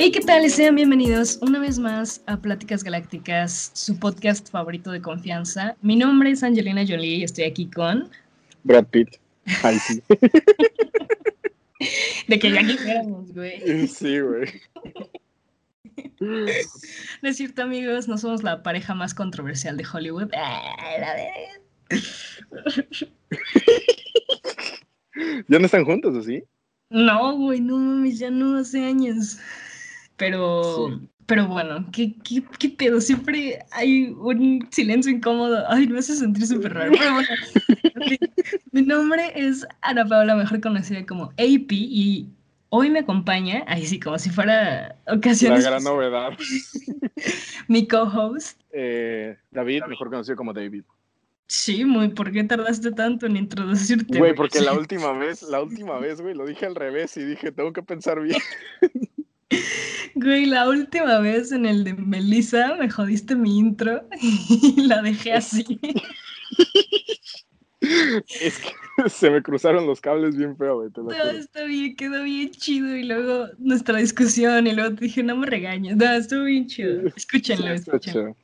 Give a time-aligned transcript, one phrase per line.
[0.00, 0.48] Hey, ¿qué tal?
[0.48, 5.76] Sean bienvenidos una vez más a Pláticas Galácticas, su podcast favorito de confianza.
[5.82, 8.08] Mi nombre es Angelina Jolie y estoy aquí con...
[8.62, 9.16] Brad Pitt.
[9.64, 10.00] Ay, sí.
[12.28, 13.88] de que ya quisiéramos, güey.
[13.88, 14.46] Sí, güey.
[16.20, 20.30] No es cierto, amigos, no somos la pareja más controversial de Hollywood.
[20.30, 20.76] La
[25.48, 26.44] ¿Ya no están juntos o sí?
[26.90, 29.38] No, güey, no mames, ya no hace años.
[30.18, 33.00] Pero, pero bueno, ¿qué, ¿qué, qué, pedo?
[33.00, 35.64] Siempre hay un silencio incómodo.
[35.68, 36.92] Ay, me hace sentir súper raro.
[36.98, 37.28] Pero bueno,
[38.72, 42.28] mi nombre es Ana Paula, mejor conocida como AP, y
[42.70, 45.64] hoy me acompaña, ahí sí, como si fuera ocasiones.
[45.64, 46.32] La gran novedad.
[47.68, 48.60] mi co-host.
[48.72, 50.82] Eh, David, mejor conocido como David.
[51.46, 54.18] Sí, muy, ¿por qué tardaste tanto en introducirte?
[54.18, 57.52] Güey, porque la última vez, la última vez, güey, lo dije al revés y dije,
[57.52, 58.40] tengo que pensar bien.
[60.14, 65.34] Güey, la última vez en el de Melissa me jodiste mi intro y la dejé
[65.34, 65.80] así.
[67.80, 68.70] Es que
[69.08, 70.90] se me cruzaron los cables bien feo, güey.
[70.96, 72.96] No, está bien, quedó bien chido.
[72.96, 75.96] Y luego nuestra discusión, y luego te dije, no me regañes.
[75.96, 77.06] No, estuvo bien chido.
[77.16, 78.36] Escúchenlo, escúchenlo.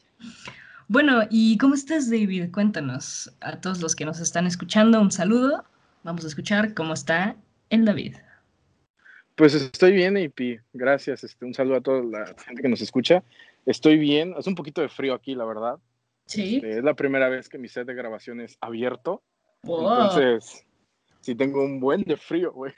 [0.89, 2.51] Bueno, ¿y cómo estás, David?
[2.53, 5.65] Cuéntanos a todos los que nos están escuchando un saludo.
[6.03, 7.37] Vamos a escuchar cómo está
[7.71, 8.17] el David.
[9.35, 10.61] Pues estoy bien, AP.
[10.73, 11.25] Gracias.
[11.25, 13.23] Este, un saludo a toda la gente que nos escucha.
[13.67, 14.35] Estoy bien.
[14.37, 15.79] Hace un poquito de frío aquí, la verdad.
[16.27, 16.57] Sí.
[16.57, 19.23] Este, es la primera vez que mi set de grabación es abierto.
[19.63, 20.65] Entonces,
[21.21, 22.73] sí tengo un buen de frío, güey.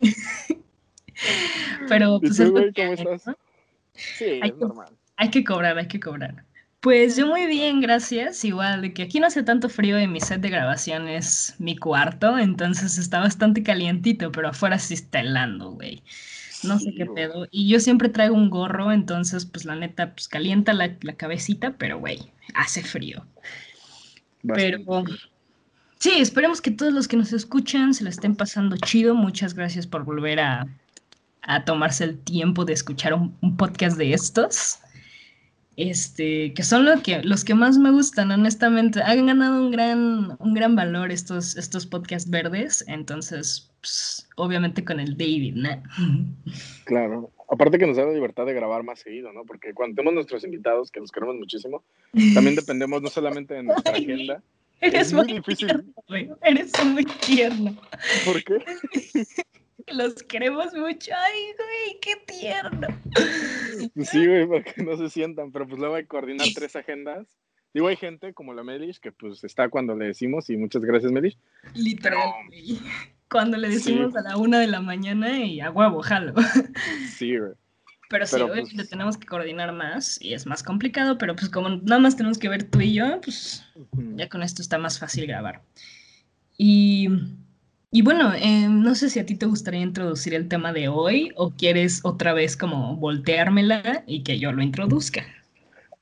[1.88, 3.36] Pero, pues, ¿Y tú, güey, cómo estás?
[3.94, 4.88] Sí, hay es normal.
[5.16, 6.44] Hay que cobrar, hay que cobrar.
[6.84, 8.44] Pues yo muy bien, gracias.
[8.44, 11.78] Igual de que aquí no hace tanto frío y mi set de grabación es mi
[11.78, 16.02] cuarto, entonces está bastante calientito, pero afuera sí está helando, güey.
[16.62, 17.46] No sé qué pedo.
[17.50, 21.72] Y yo siempre traigo un gorro, entonces pues la neta pues calienta la, la cabecita,
[21.78, 22.18] pero güey,
[22.54, 23.26] hace frío.
[24.42, 24.84] Bastante.
[24.84, 25.04] Pero
[26.00, 29.14] sí, esperemos que todos los que nos escuchan se lo estén pasando chido.
[29.14, 30.66] Muchas gracias por volver a,
[31.40, 34.80] a tomarse el tiempo de escuchar un, un podcast de estos
[35.76, 39.00] este, que son lo que, los que más me gustan, honestamente.
[39.02, 45.00] Han ganado un gran, un gran valor estos, estos podcasts verdes, entonces, pues, obviamente con
[45.00, 45.82] el David, ¿no?
[46.84, 47.30] Claro.
[47.50, 49.44] Aparte que nos da la libertad de grabar más seguido, ¿no?
[49.44, 51.82] Porque cuando tenemos nuestros invitados, que los queremos muchísimo,
[52.34, 54.42] también dependemos no solamente de nuestra agenda.
[54.80, 55.68] Eres es muy, muy difícil.
[55.68, 56.38] tierno.
[56.42, 57.76] Eres muy tierno.
[58.24, 58.58] ¿Por qué?
[59.92, 61.12] Los queremos mucho.
[61.16, 62.88] Ay, güey, qué tierno.
[63.94, 66.74] Pues sí, güey, para que no se sientan, pero pues luego hay que coordinar tres
[66.76, 67.26] agendas.
[67.72, 71.10] Digo, hay gente como la Melish que pues está cuando le decimos y muchas gracias,
[71.12, 71.36] Melish.
[71.74, 72.78] Literal, güey.
[73.30, 74.18] Cuando le decimos Sí.
[74.18, 76.34] a la una de la mañana y a huevo, jalo.
[77.16, 77.52] Sí, güey.
[78.10, 81.68] Pero sí, obviamente pues- tenemos que coordinar más y es más complicado, pero pues como
[81.70, 83.64] nada más tenemos que ver tú y yo, pues
[84.16, 85.62] ya con esto está más fácil grabar.
[86.56, 87.08] Y,
[87.94, 91.30] y bueno, eh, no sé si a ti te gustaría introducir el tema de hoy
[91.36, 95.24] o quieres otra vez como volteármela y que yo lo introduzca.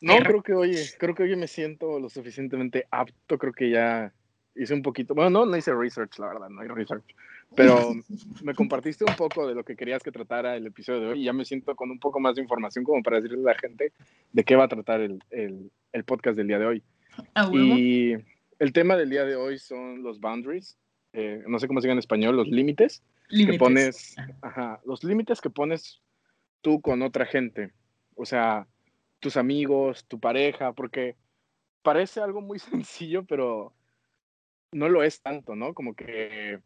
[0.00, 4.10] No, creo que hoy, creo que hoy me siento lo suficientemente apto, creo que ya
[4.54, 7.04] hice un poquito, bueno, no, no hice research, la verdad, no hay research,
[7.54, 7.94] pero
[8.42, 11.24] me compartiste un poco de lo que querías que tratara el episodio de hoy y
[11.24, 13.92] ya me siento con un poco más de información como para decirle a la gente
[14.32, 16.82] de qué va a tratar el, el, el podcast del día de hoy.
[17.34, 17.76] A huevo.
[17.76, 18.16] Y
[18.58, 20.78] el tema del día de hoy son los boundaries,
[21.12, 25.40] eh, no sé cómo se diga en español, los límites que pones, ajá, los límites
[25.40, 26.00] que pones
[26.60, 27.72] tú con otra gente,
[28.14, 28.66] o sea,
[29.20, 31.16] tus amigos, tu pareja, porque
[31.82, 33.72] parece algo muy sencillo, pero
[34.72, 35.74] no lo es tanto, ¿no?
[35.74, 36.58] Como que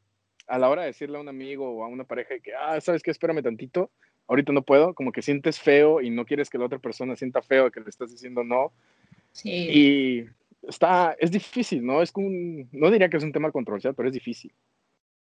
[0.46, 3.02] a la hora de decirle a un amigo o a una pareja que, ah, ¿sabes
[3.02, 3.10] qué?
[3.10, 3.90] Espérame tantito,
[4.28, 7.42] ahorita no puedo, como que sientes feo y no quieres que la otra persona sienta
[7.42, 8.72] feo que le estás diciendo no,
[9.32, 9.50] Sí.
[9.50, 10.28] y
[10.68, 12.02] está, es difícil, ¿no?
[12.02, 14.52] Es un, no diría que es un tema controversial, pero es difícil.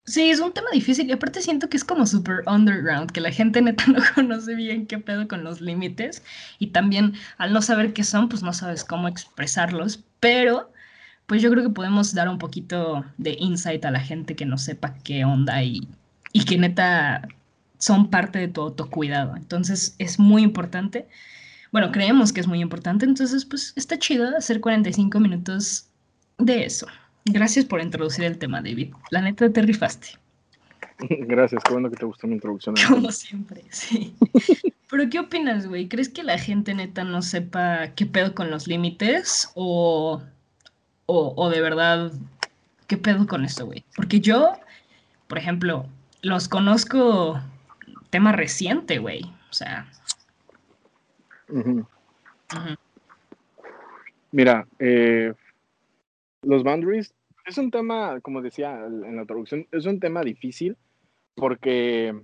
[0.07, 3.31] Sí, es un tema difícil y aparte siento que es como super underground, que la
[3.31, 6.25] gente neta no conoce bien qué pedo con los límites
[6.59, 10.73] y también al no saber qué son, pues no sabes cómo expresarlos, pero
[11.27, 14.59] pues yo creo que podemos dar un poquito de insight a la gente que no
[14.59, 15.87] sepa qué onda y,
[16.33, 17.29] y que neta
[17.79, 19.37] son parte de tu autocuidado.
[19.37, 21.07] Entonces es muy importante,
[21.73, 25.89] bueno, creemos que es muy importante, entonces pues está chido hacer 45 minutos
[26.39, 26.87] de eso.
[27.25, 28.93] Gracias por introducir el tema, David.
[29.11, 30.09] La neta te rifaste.
[31.09, 32.75] Gracias, qué bueno que te gustó mi introducción.
[32.89, 34.15] Como siempre, sí.
[34.91, 35.89] Pero ¿qué opinas, güey?
[35.89, 39.51] ¿Crees que la gente neta no sepa qué pedo con los límites?
[39.55, 40.21] O,
[41.07, 42.13] o, o de verdad,
[42.89, 43.85] qué pedo con esto, güey?
[43.95, 44.55] Porque yo,
[45.29, 45.87] por ejemplo,
[46.23, 47.41] los conozco
[48.11, 49.23] tema reciente, güey.
[49.51, 49.87] O sea.
[54.33, 55.33] Mira, eh,
[56.43, 57.15] los boundaries
[57.47, 60.77] es un tema, como decía en la traducción, es un tema difícil
[61.35, 62.15] porque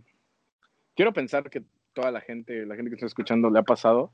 [0.94, 1.62] quiero pensar que
[1.93, 4.12] toda la gente, la gente que está escuchando le ha pasado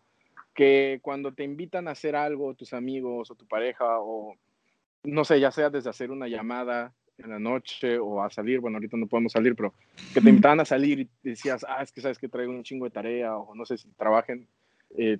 [0.54, 4.36] que cuando te invitan a hacer algo, tus amigos o tu pareja, o
[5.04, 8.76] no sé, ya sea desde hacer una llamada en la noche o a salir, bueno,
[8.76, 9.72] ahorita no podemos salir, pero
[10.12, 12.84] que te invitaban a salir y decías, ah, es que sabes que traigo un chingo
[12.84, 14.46] de tarea, o no sé si trabajen,
[14.96, 15.18] eh,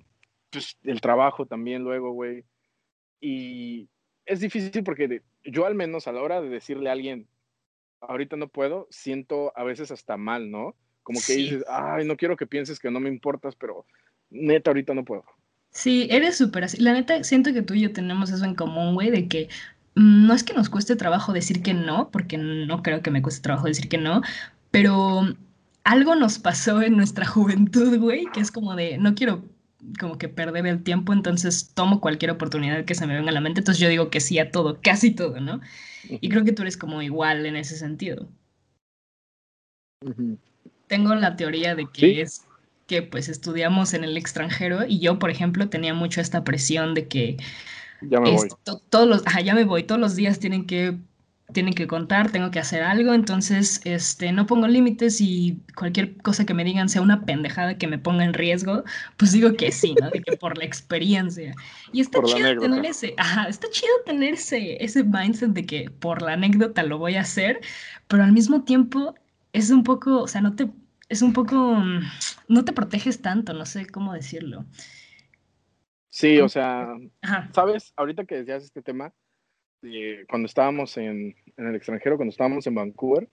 [0.49, 2.43] pues el trabajo también luego, güey.
[3.19, 3.89] Y
[4.25, 7.27] es difícil porque yo al menos a la hora de decirle a alguien,
[8.01, 10.75] ahorita no puedo, siento a veces hasta mal, ¿no?
[11.03, 13.85] Como que dices, ay, no quiero que pienses que no me importas, pero
[14.29, 15.25] neta, ahorita no puedo.
[15.71, 16.77] Sí, eres súper así.
[16.81, 19.49] La neta, siento que tú y yo tenemos eso en común, güey, de que
[19.95, 23.21] mm, no es que nos cueste trabajo decir que no, porque no creo que me
[23.21, 24.21] cueste trabajo decir que no,
[24.71, 25.23] pero
[25.83, 29.43] algo nos pasó en nuestra juventud, güey, que es como de, no quiero
[29.99, 33.41] como que perder el tiempo, entonces tomo cualquier oportunidad que se me venga a la
[33.41, 35.61] mente, entonces yo digo que sí a todo, casi todo, ¿no?
[36.09, 38.29] Y creo que tú eres como igual en ese sentido.
[40.87, 42.45] Tengo la teoría de que es
[42.87, 47.07] que pues estudiamos en el extranjero y yo, por ejemplo, tenía mucho esta presión de
[47.07, 47.37] que
[48.01, 48.49] ya me voy.
[48.89, 50.97] todos los, ya me voy, todos los días tienen que
[51.51, 56.45] tienen que contar, tengo que hacer algo, entonces este, no pongo límites y cualquier cosa
[56.45, 58.83] que me digan sea una pendejada que me ponga en riesgo,
[59.17, 60.09] pues digo que sí, ¿no?
[60.09, 61.53] De que por la experiencia.
[61.91, 66.21] Y está chido tener ese, ajá, está chido tener ese, ese mindset de que por
[66.21, 67.59] la anécdota lo voy a hacer,
[68.07, 69.15] pero al mismo tiempo
[69.51, 70.69] es un poco, o sea, no te
[71.09, 71.77] es un poco,
[72.47, 74.65] no te proteges tanto, no sé cómo decirlo.
[76.09, 76.87] Sí, o sea,
[77.53, 79.13] sabes, ahorita que decías este tema,
[80.29, 83.29] cuando estábamos en, en, el extranjero, cuando estábamos en Vancouver,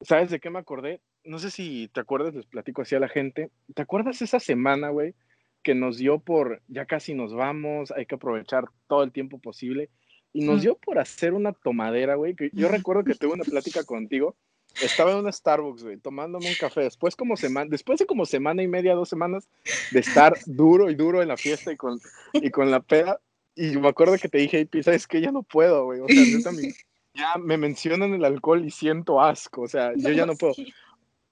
[0.00, 1.00] ¿sabes de qué me acordé?
[1.24, 3.50] No sé si te acuerdas, les platico así a la gente.
[3.74, 5.14] ¿Te acuerdas esa semana, güey,
[5.62, 9.90] que nos dio por, ya casi nos vamos, hay que aprovechar todo el tiempo posible?
[10.32, 13.84] Y nos dio por hacer una tomadera, güey, que yo recuerdo que tuve una plática
[13.84, 14.36] contigo
[14.82, 16.82] estaba en una Starbucks, güey, tomándome un café.
[16.82, 19.48] Después, como semana, después de como semana y media, dos semanas
[19.90, 21.98] de estar duro y duro en la fiesta y con,
[22.32, 23.20] y con la peda.
[23.58, 26.00] Y me acuerdo que te dije, hey, ¿sabes que Ya no puedo, güey.
[26.00, 26.52] O sea,
[27.14, 29.62] ya me mencionan el alcohol y siento asco.
[29.62, 30.54] O sea, yo ya no puedo.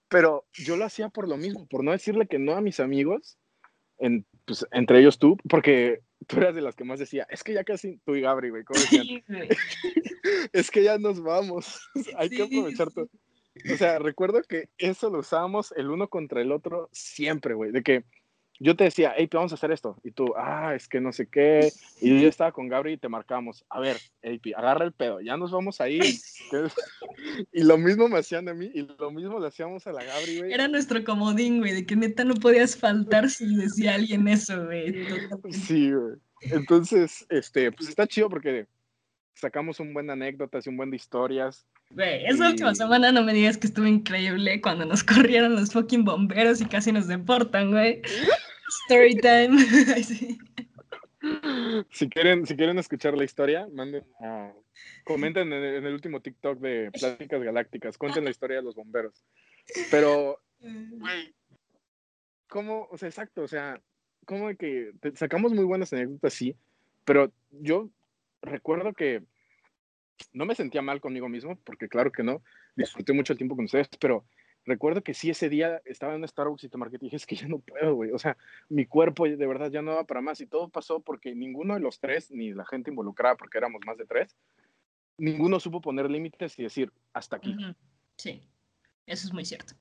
[0.09, 3.39] Pero yo lo hacía por lo mismo, por no decirle que no a mis amigos,
[3.99, 7.53] en, pues, entre ellos tú, porque tú eras de las que más decía, es que
[7.55, 8.65] ya casi tú y Gabri, güey,
[10.53, 13.09] es que ya nos vamos, hay que aprovechar todo.
[13.73, 17.73] O sea, recuerdo que eso lo usábamos el uno contra el otro siempre, güey.
[17.73, 18.05] De que
[18.59, 19.99] yo te decía, hey, vamos a hacer esto.
[20.03, 21.71] Y tú, ah, es que no sé qué.
[22.01, 25.37] Y yo estaba con Gabri y te marcamos, a ver, AP, agarra el pedo, ya
[25.37, 26.03] nos vamos a ir.
[27.53, 30.39] y lo mismo me hacían a mí y lo mismo le hacíamos a la Gabri,
[30.39, 30.53] güey.
[30.53, 35.07] Era nuestro comodín, güey, de que neta no podías faltar si decía alguien eso, güey.
[35.51, 36.17] Sí, güey.
[36.41, 38.67] Entonces, este, pues está chido porque
[39.35, 41.67] sacamos un buen anécdotas y un buen de historias.
[41.91, 46.05] Güey, esa última semana no me digas que estuvo increíble cuando nos corrieron los fucking
[46.05, 48.03] bomberos y casi nos deportan, güey.
[48.85, 49.59] Story time.
[51.91, 54.05] si, quieren, si quieren escuchar la historia, manden
[55.05, 59.25] comenten en el, último TikTok de Pláticas Galácticas, cuenten la historia de los bomberos.
[59.91, 61.35] Pero, güey,
[62.49, 62.89] ¿cómo?
[62.91, 63.81] O sea, exacto, o sea,
[64.25, 66.57] ¿cómo de que sacamos muy buenas anécdotas, sí,
[67.05, 67.91] pero yo
[68.43, 69.23] recuerdo que
[70.33, 72.43] no me sentía mal conmigo mismo, porque claro que no,
[72.75, 74.25] disfruté mucho el tiempo con ustedes, pero
[74.67, 77.37] recuerdo que sí ese día estaba en Starbucks y te marqué y dije, es que
[77.37, 78.37] ya no puedo, güey, o sea,
[78.69, 81.81] mi cuerpo de verdad ya no va para más y todo pasó porque ninguno de
[81.81, 84.37] los tres, ni la gente involucrada, porque éramos más de tres,
[85.17, 87.57] ninguno supo poner límites y decir, hasta aquí.
[88.17, 88.43] Sí,
[89.07, 89.75] eso es muy cierto.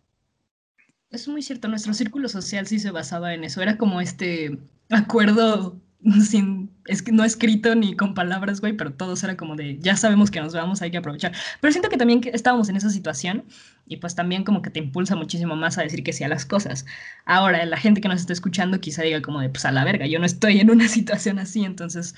[1.09, 4.57] Es muy cierto, nuestro círculo social sí se basaba en eso, era como este
[4.89, 5.81] acuerdo
[6.21, 6.54] sin,
[6.85, 10.29] es que no escrito ni con palabras, güey, pero todos era como de, ya sabemos
[10.29, 11.33] que nos vamos, hay que aprovechar.
[11.59, 13.45] Pero siento que también estábamos en esa situación
[13.87, 16.45] y pues también como que te impulsa muchísimo más a decir que sí a las
[16.45, 16.85] cosas.
[17.25, 20.05] Ahora, la gente que nos está escuchando quizá diga como de, pues a la verga,
[20.05, 22.15] yo no estoy en una situación así, entonces,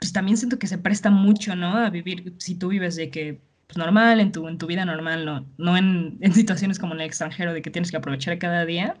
[0.00, 1.76] pues también siento que se presta mucho, ¿no?
[1.76, 5.24] A vivir, si tú vives de que, pues normal, en tu, en tu vida normal,
[5.24, 8.64] no, no en, en situaciones como en el extranjero, de que tienes que aprovechar cada
[8.64, 8.96] día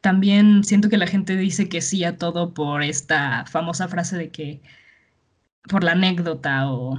[0.00, 4.30] también siento que la gente dice que sí a todo por esta famosa frase de
[4.30, 4.60] que
[5.68, 6.96] por la anécdota o,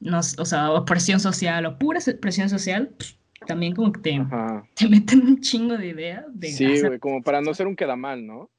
[0.00, 4.26] no, o sea, o presión social o pura presión social, pues, también como que te,
[4.74, 6.24] te, meten un chingo de ideas.
[6.32, 8.50] De sí, como para no ser un queda mal, ¿no?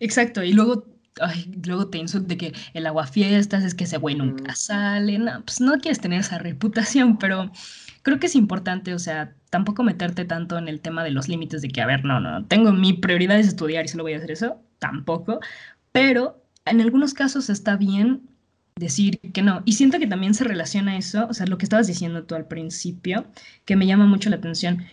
[0.00, 0.86] Exacto, y luego,
[1.20, 5.42] ay, luego te insultan de que el fiestas es que ese güey nunca sale, no,
[5.44, 7.50] pues no quieres tener esa reputación, pero
[8.02, 11.62] creo que es importante, o sea, tampoco meterte tanto en el tema de los límites
[11.62, 14.18] de que, a ver, no, no, tengo mi prioridad es estudiar y solo voy a
[14.18, 15.40] hacer eso, tampoco,
[15.92, 18.28] pero en algunos casos está bien
[18.76, 19.62] decir que no.
[19.64, 22.46] Y siento que también se relaciona eso, o sea, lo que estabas diciendo tú al
[22.46, 23.26] principio,
[23.64, 24.84] que me llama mucho la atención.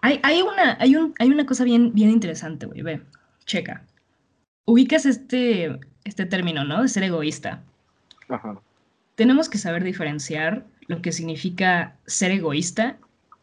[0.00, 3.02] Hay, hay, una, hay, un, hay una cosa bien, bien interesante, güey, ve,
[3.44, 3.84] checa.
[4.64, 6.82] Ubicas este, este término, ¿no?
[6.82, 7.62] De ser egoísta.
[8.28, 8.60] Ajá.
[9.14, 12.98] Tenemos que saber diferenciar lo que significa ser egoísta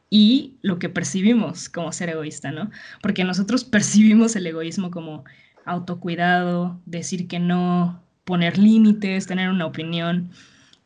[0.09, 2.71] y lo que percibimos como ser egoísta, ¿no?
[3.01, 5.25] Porque nosotros percibimos el egoísmo como
[5.65, 10.29] autocuidado, decir que no, poner límites, tener una opinión.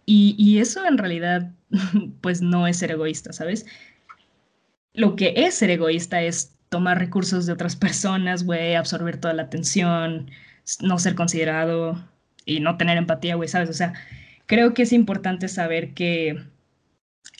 [0.05, 1.51] Y, eso en realidad,
[2.21, 3.65] pues no es ser egoísta, ¿sabes?
[4.93, 9.43] Lo que es ser egoísta es tomar recursos de otras personas, güey, absorber toda la
[9.43, 10.31] atención,
[10.81, 12.03] no ser considerado
[12.45, 13.69] y no tener empatía, güey, ¿sabes?
[13.69, 13.93] O sea,
[14.45, 16.43] creo que es importante saber que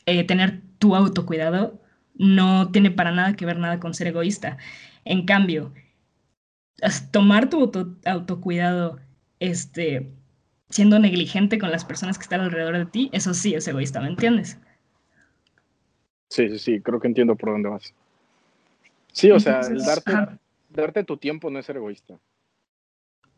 [0.05, 1.79] eh, tener tu autocuidado
[2.15, 4.57] no tiene para nada que ver nada con ser egoísta.
[5.05, 5.73] En cambio,
[7.11, 7.71] tomar tu
[8.05, 8.99] autocuidado
[9.39, 10.11] este,
[10.69, 14.07] siendo negligente con las personas que están alrededor de ti, eso sí es egoísta, ¿me
[14.07, 14.57] entiendes?
[16.29, 17.93] Sí, sí, sí, creo que entiendo por dónde vas.
[19.11, 20.11] Sí, o sea, el darte,
[20.69, 22.17] darte tu tiempo no es ser egoísta.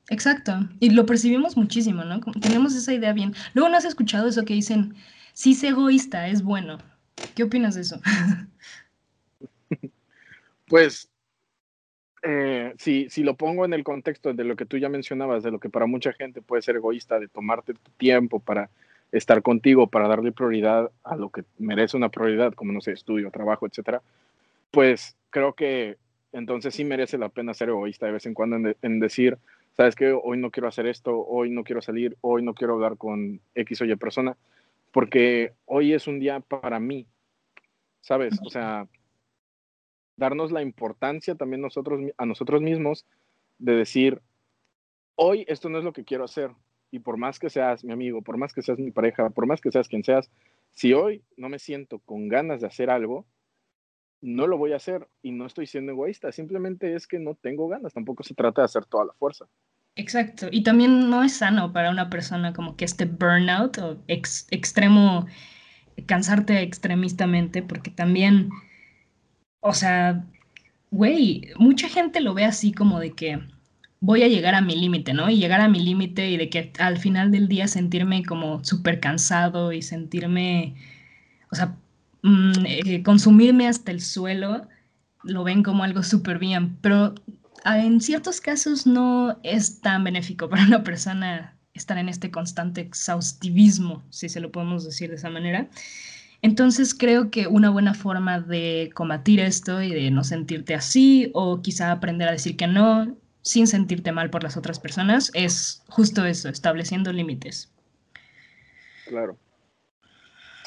[0.10, 2.22] Exacto, y lo percibimos muchísimo, ¿no?
[2.40, 3.34] tenemos esa idea bien.
[3.54, 4.96] Luego no has escuchado eso que dicen,
[5.36, 6.78] si es egoísta, es bueno.
[7.36, 8.00] ¿Qué opinas de eso?
[10.68, 11.12] pues
[12.24, 15.52] eh, si, si lo pongo en el contexto de lo que tú ya mencionabas, de
[15.52, 18.70] lo que para mucha gente puede ser egoísta, de tomarte tu tiempo para
[19.12, 23.30] estar contigo, para darle prioridad a lo que merece una prioridad, como no sé, estudio,
[23.30, 24.02] trabajo, etcétera,
[24.72, 25.98] pues creo que
[26.32, 29.38] entonces sí merece la pena ser egoísta de vez en cuando en, en decir,
[29.76, 32.96] sabes que hoy no quiero hacer esto, hoy no quiero salir, hoy no quiero hablar
[32.96, 34.38] con X o Y persona,
[34.96, 37.06] porque hoy es un día para mí,
[38.00, 38.40] ¿sabes?
[38.46, 38.88] O sea,
[40.16, 43.06] darnos la importancia también nosotros, a nosotros mismos
[43.58, 44.22] de decir,
[45.16, 46.52] hoy esto no es lo que quiero hacer.
[46.92, 49.60] Y por más que seas mi amigo, por más que seas mi pareja, por más
[49.60, 50.32] que seas quien seas,
[50.72, 53.26] si hoy no me siento con ganas de hacer algo,
[54.22, 57.68] no lo voy a hacer y no estoy siendo egoísta, simplemente es que no tengo
[57.68, 59.46] ganas, tampoco se trata de hacer toda la fuerza.
[59.98, 65.26] Exacto, y también no es sano para una persona como que este burnout o extremo,
[66.08, 68.50] cansarte extremistamente, porque también
[69.62, 70.26] o sea,
[70.92, 73.40] güey, mucha gente lo ve así como de que
[74.00, 75.30] voy a llegar a mi límite, ¿no?
[75.30, 79.00] Y llegar a mi límite y de que al final del día sentirme como súper
[79.00, 80.76] cansado y sentirme,
[81.52, 81.78] o sea,
[82.24, 84.68] mm, eh, consumirme hasta el suelo,
[85.24, 87.16] lo ven como algo súper bien, pero
[87.66, 94.04] en ciertos casos no es tan benéfico para una persona estar en este constante exhaustivismo,
[94.10, 95.68] si se lo podemos decir de esa manera.
[96.42, 101.62] Entonces creo que una buena forma de combatir esto y de no sentirte así o
[101.62, 106.26] quizá aprender a decir que no sin sentirte mal por las otras personas es justo
[106.26, 107.72] eso, estableciendo límites.
[109.08, 109.38] Claro.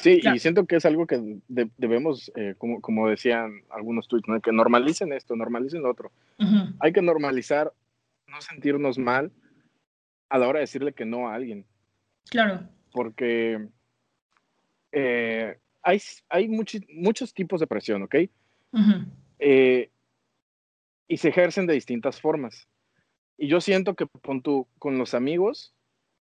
[0.01, 4.39] Sí, y siento que es algo que debemos, eh, como, como, decían algunos tweets, ¿no?
[4.39, 6.11] que normalicen esto, normalicen lo otro.
[6.79, 7.73] Hay que normalizar
[8.27, 9.31] no sentirnos mal
[10.29, 11.65] a la hora de decirle que no a alguien.
[12.29, 12.61] Claro.
[12.93, 13.67] Porque
[14.91, 18.15] eh, hay, hay muchos tipos de presión, ¿ok?
[19.39, 19.89] Eh,
[21.07, 22.67] y se ejercen de distintas formas.
[23.37, 24.41] Y yo siento que con,
[24.77, 25.73] con los amigos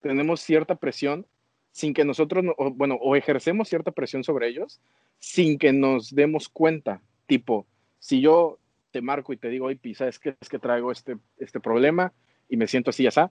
[0.01, 1.27] tenemos cierta presión
[1.73, 4.81] sin que nosotros, bueno, o ejercemos cierta presión sobre ellos
[5.19, 7.03] sin que nos demos cuenta.
[7.27, 7.67] Tipo,
[7.99, 8.59] si yo
[8.91, 10.37] te marco y te digo, oye, ¿sabes qué?
[10.41, 12.13] Es que traigo este, este problema
[12.49, 13.31] y me siento así, ya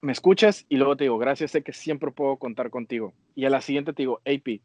[0.00, 3.12] me escuchas y luego te digo, gracias, sé que siempre puedo contar contigo.
[3.34, 4.62] Y a la siguiente te digo, AP,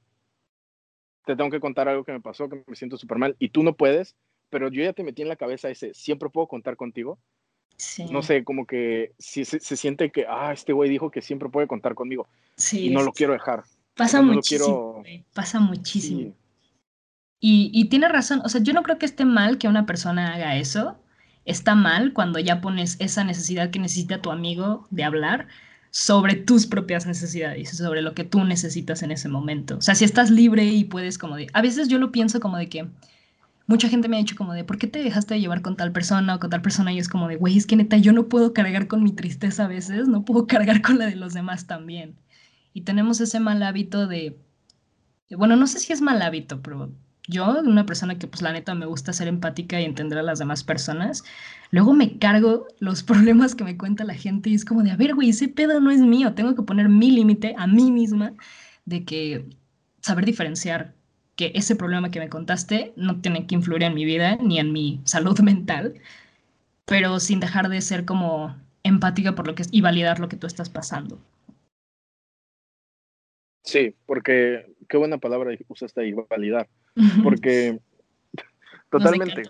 [1.26, 3.64] te tengo que contar algo que me pasó, que me siento súper mal, y tú
[3.64, 4.16] no puedes,
[4.50, 7.20] pero yo ya te metí en la cabeza ese, siempre puedo contar contigo.
[8.12, 11.68] No sé, como que si se, siente que, ah, este güey dijo que siempre puede
[11.68, 12.28] contar conmigo.
[12.56, 13.64] Sí, y no lo quiero dejar.
[13.96, 15.04] Pasa muchísimo.
[15.34, 16.34] Pasa muchísimo.
[17.40, 20.34] Y, y tiene razón, o sea, yo no creo que esté mal que una persona
[20.36, 21.00] haga eso,
[21.46, 25.48] está mal cuando ya pones esa necesidad que necesita tu amigo de hablar
[25.90, 29.78] sobre tus propias necesidades, sobre lo que tú necesitas en ese momento.
[29.78, 31.48] O sea, si estás libre y puedes como de...
[31.54, 32.88] A veces yo lo pienso como de que
[33.72, 35.94] mucha gente me ha dicho como de, ¿por qué te dejaste de llevar con tal
[35.94, 36.92] persona o con tal persona?
[36.92, 39.66] Y es como de, güey, es que neta, yo no puedo cargar con mi tristeza
[39.66, 42.18] a veces, no puedo cargar con la de los demás también.
[42.74, 44.38] Y tenemos ese mal hábito de,
[45.32, 46.92] bueno, no sé si es mal hábito, pero
[47.30, 50.40] yo, una persona que pues la neta me gusta ser empática y entender a las
[50.40, 51.24] demás personas,
[51.72, 54.98] luego me cargo los problemas que me cuenta la gente y es como de, a
[54.98, 58.34] ver, güey, ese pedo no es mío, tengo que poner mi límite a mí misma
[58.86, 59.50] de que
[60.02, 60.96] saber diferenciar
[61.42, 64.72] que ese problema que me contaste no tiene que influir en mi vida ni en
[64.72, 65.96] mi salud mental,
[66.86, 70.38] pero sin dejar de ser como empática por lo que es y validar lo que
[70.38, 71.18] tú estás pasando.
[73.64, 76.68] Sí, porque qué buena palabra usaste ahí, validar.
[77.24, 77.80] Porque
[78.92, 79.44] totalmente,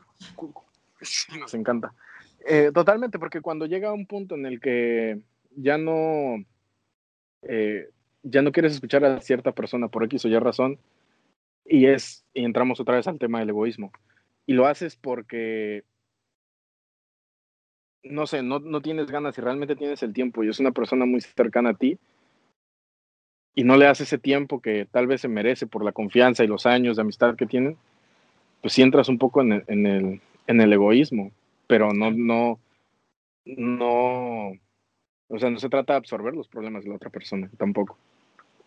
[1.02, 1.94] nos nos encanta.
[2.48, 5.20] Eh, totalmente, porque cuando llega un punto en el que
[5.58, 6.44] ya no,
[7.44, 7.90] eh,
[8.24, 10.80] ya no quieres escuchar a cierta persona por X o Y razón,
[11.72, 13.94] y es, y entramos otra vez al tema del egoísmo,
[14.46, 15.86] y lo haces porque,
[18.04, 21.06] no sé, no, no tienes ganas y realmente tienes el tiempo y es una persona
[21.06, 21.98] muy cercana a ti,
[23.56, 26.48] y no le das ese tiempo que tal vez se merece por la confianza y
[26.48, 27.78] los años de amistad que tienen,
[28.62, 31.32] pues sí entras un poco en el, en el, en el egoísmo,
[31.68, 32.60] pero no, no,
[33.46, 34.52] no,
[35.30, 37.98] o sea, no se trata de absorber los problemas de la otra persona, tampoco.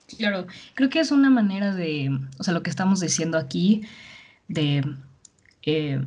[0.06, 3.82] Claro, creo que es una manera de, o sea, lo que estamos diciendo aquí,
[4.48, 4.84] de,
[5.62, 6.04] eh,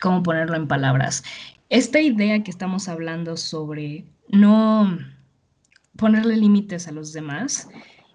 [0.00, 1.24] ¿cómo ponerlo en palabras?
[1.70, 4.98] Esta idea que estamos hablando sobre no
[5.96, 7.68] ponerle límites a los demás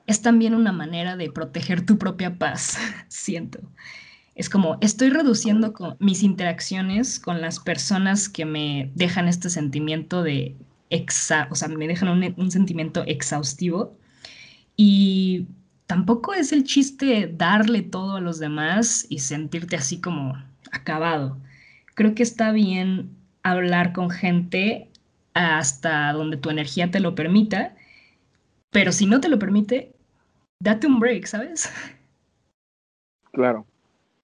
[0.06, 3.60] es también una manera de proteger tu propia paz, siento.
[4.36, 10.56] Es como, estoy reduciendo mis interacciones con las personas que me dejan este sentimiento de,
[10.90, 13.99] exa o sea, me dejan un sentimiento exhaustivo.
[14.82, 15.46] Y
[15.88, 21.38] tampoco es el chiste darle todo a los demás y sentirte así como acabado.
[21.96, 23.10] Creo que está bien
[23.44, 24.88] hablar con gente
[25.34, 27.76] hasta donde tu energía te lo permita,
[28.70, 29.92] pero si no te lo permite,
[30.64, 31.70] date un break, ¿sabes?
[33.34, 33.66] Claro.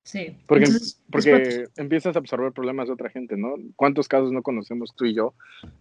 [0.04, 0.38] Sí.
[0.48, 0.68] Porque,
[1.12, 3.56] porque empiezas a absorber problemas de otra gente, ¿no?
[3.76, 5.34] ¿Cuántos casos no conocemos tú y yo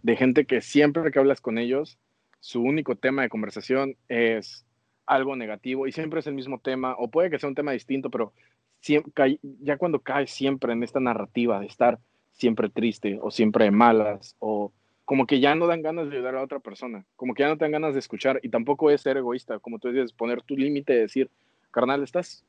[0.03, 1.97] de gente que siempre que hablas con ellos,
[2.45, 4.67] su único tema de conversación es
[5.07, 8.11] algo negativo y siempre es el mismo tema, o puede que sea un tema distinto,
[8.11, 8.33] pero
[8.81, 11.97] siempre, ya cuando caes siempre en esta narrativa de estar
[12.33, 14.71] siempre triste o siempre de malas o
[15.05, 17.57] como que ya no dan ganas de ayudar a otra persona, como que ya no
[17.57, 20.55] te dan ganas de escuchar y tampoco es ser egoísta, como tú dices, poner tu
[20.55, 21.31] límite de decir,
[21.71, 22.45] carnal, estás,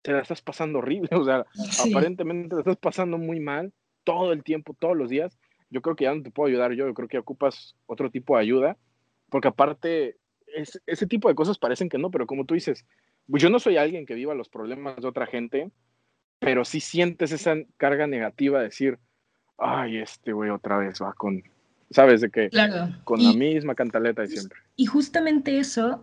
[0.00, 1.44] te la estás pasando horrible, o sea,
[1.86, 5.38] aparentemente te estás pasando muy mal todo el tiempo, todos los días,
[5.68, 8.34] yo creo que ya no te puedo ayudar yo, yo creo que ocupas otro tipo
[8.34, 8.78] de ayuda,
[9.30, 10.16] porque aparte,
[10.54, 12.84] es, ese tipo de cosas parecen que no, pero como tú dices,
[13.30, 15.70] pues yo no soy alguien que viva los problemas de otra gente,
[16.38, 18.98] pero sí sientes esa carga negativa de decir,
[19.58, 21.42] ay, este güey otra vez va con,
[21.90, 22.20] ¿sabes?
[22.20, 22.94] De que claro.
[23.04, 24.58] con la misma cantaleta de siempre.
[24.76, 26.00] Y justamente eso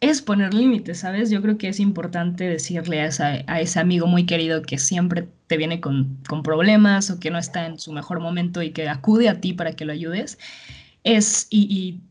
[0.00, 1.30] es poner límites, ¿sabes?
[1.30, 3.10] Yo creo que es importante decirle a,
[3.46, 7.38] a ese amigo muy querido que siempre te viene con, con, problemas o que no
[7.38, 10.38] está en su mejor momento y que acude a ti para que lo ayudes,
[11.06, 11.62] es, y,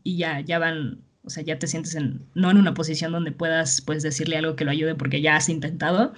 [0.04, 3.12] y, y ya, ya van, o sea, ya te sientes en, no en una posición
[3.12, 6.14] donde puedas, pues, decirle algo que lo ayude porque ya has intentado,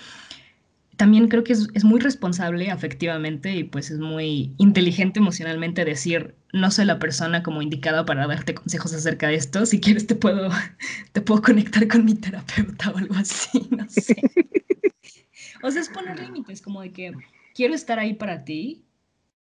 [0.96, 6.34] también creo que es, es, muy responsable afectivamente y pues es muy inteligente emocionalmente decir,
[6.52, 10.14] no soy la persona como indicada para darte consejos acerca de esto, si quieres te
[10.14, 10.48] puedo,
[11.12, 14.16] te puedo conectar con mi terapeuta o algo así, no sé.
[15.62, 17.12] o sea, es poner límites, como de que
[17.54, 18.84] quiero estar ahí para ti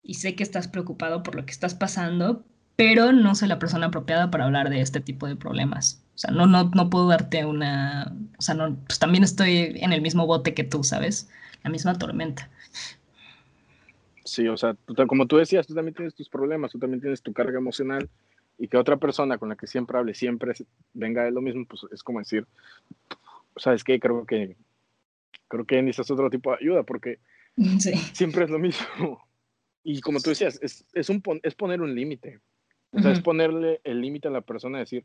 [0.03, 2.44] y sé que estás preocupado por lo que estás pasando,
[2.76, 6.02] pero no soy la persona apropiada para hablar de este tipo de problemas.
[6.14, 9.92] O sea, no, no, no puedo darte una, o sea, no, pues también estoy en
[9.92, 11.28] el mismo bote que tú, ¿sabes?
[11.64, 12.48] la misma tormenta.
[14.24, 14.76] Sí, o sea,
[15.08, 18.08] como tú decías, tú también tienes tus problemas, tú también tienes tu carga emocional
[18.58, 20.52] y que otra persona con la que siempre hable, siempre
[20.92, 22.46] venga de lo mismo, pues es como decir,
[23.56, 23.98] ¿sabes qué?
[23.98, 24.56] Creo que,
[25.48, 27.18] creo que necesitas otro tipo de ayuda porque
[28.12, 29.26] siempre es lo mismo.
[29.82, 32.40] Y como tú decías, es, es, un, es poner un límite.
[32.94, 35.04] O sea, es ponerle el límite a la persona, decir,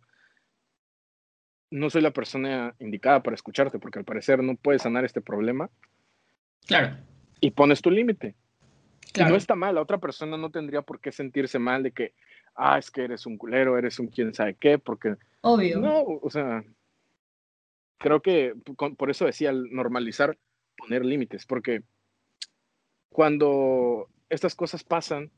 [1.72, 5.70] no soy la persona indicada para escucharte porque al parecer no puedes sanar este problema
[6.70, 6.98] Claro.
[7.42, 8.36] Y pones tu límite.
[9.12, 9.30] Claro.
[9.30, 12.14] Y no está mal, la otra persona no tendría por qué sentirse mal de que,
[12.56, 15.16] ah, es que eres un culero, eres un quién sabe qué, porque...
[15.42, 15.80] Obvio.
[15.80, 16.64] No, o sea,
[17.98, 18.54] creo que
[18.98, 20.38] por eso decía, normalizar,
[20.78, 21.82] poner límites, porque
[23.10, 25.32] cuando estas cosas pasan,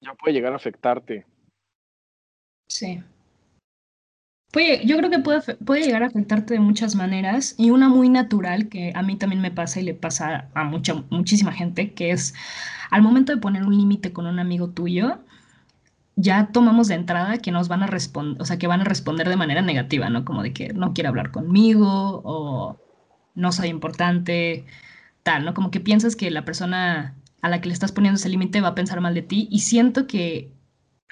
[0.00, 1.24] ya puede llegar a afectarte.
[2.72, 3.02] Sí
[4.84, 8.68] yo creo que puede, puede llegar a afectarte de muchas maneras y una muy natural
[8.68, 12.34] que a mí también me pasa y le pasa a mucha, muchísima gente, que es
[12.90, 15.20] al momento de poner un límite con un amigo tuyo,
[16.16, 19.28] ya tomamos de entrada que nos van a responder, o sea, que van a responder
[19.28, 20.24] de manera negativa, ¿no?
[20.26, 22.78] Como de que no quiere hablar conmigo o
[23.34, 24.66] no soy importante,
[25.22, 25.54] tal, ¿no?
[25.54, 28.68] Como que piensas que la persona a la que le estás poniendo ese límite va
[28.68, 30.50] a pensar mal de ti y siento que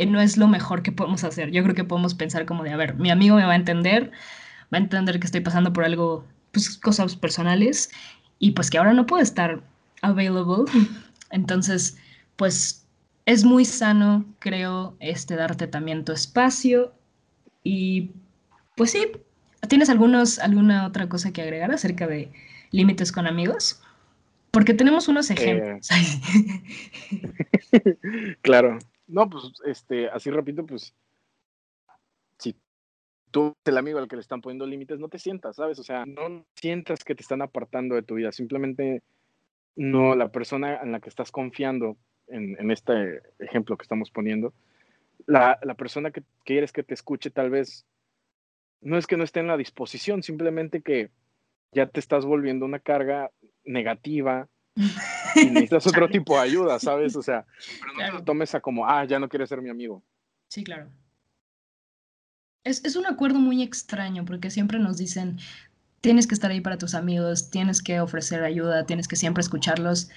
[0.07, 1.51] no es lo mejor que podemos hacer.
[1.51, 4.11] Yo creo que podemos pensar como de, a ver, mi amigo me va a entender,
[4.73, 7.91] va a entender que estoy pasando por algo pues, cosas personales
[8.39, 9.63] y pues que ahora no puede estar
[10.03, 10.65] available.
[11.31, 11.99] Entonces,
[12.37, 12.87] pues
[13.27, 16.93] es muy sano, creo, este, darte también tu espacio
[17.63, 18.11] y
[18.77, 19.07] pues sí,
[19.69, 22.33] ¿tienes algunos, alguna otra cosa que agregar acerca de
[22.71, 23.83] límites con amigos?
[24.51, 25.89] Porque tenemos unos eh, ejemplos.
[28.43, 28.79] claro.
[29.11, 30.95] No, pues, este, así repito, pues,
[32.39, 32.57] si
[33.31, 35.79] tú eres el amigo al que le están poniendo límites, no te sientas, ¿sabes?
[35.79, 39.03] O sea, no sientas que te están apartando de tu vida, simplemente
[39.75, 41.97] no, la persona en la que estás confiando,
[42.29, 44.55] en, este ejemplo que estamos poniendo,
[45.27, 47.85] la, persona que quieres que te escuche tal vez
[48.81, 51.11] no es que no esté en la disposición, simplemente que
[51.73, 53.31] ya te estás volviendo una carga
[53.65, 54.49] negativa
[55.35, 57.17] y necesitas otro tipo de ayuda, ¿sabes?
[57.17, 57.47] O sea,
[57.81, 60.03] pero no te lo tomes a como, ah, ya no quieres ser mi amigo.
[60.49, 60.91] Sí, claro.
[62.65, 65.39] Es, es, un acuerdo muy extraño porque siempre nos dicen,
[66.01, 70.11] tienes que estar ahí para tus amigos, tienes que ofrecer ayuda, tienes que siempre escucharlos.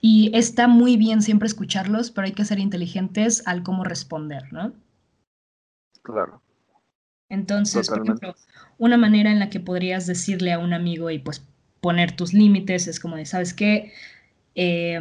[0.00, 4.72] Y está muy bien siempre escucharlos, pero hay que ser inteligentes al cómo responder, ¿no?
[6.02, 6.42] Claro.
[7.28, 8.34] Entonces, por ejemplo,
[8.78, 11.46] una manera en la que podrías decirle a un amigo y pues
[11.82, 13.92] poner tus límites es como de, ¿sabes qué?
[14.54, 15.00] Eh,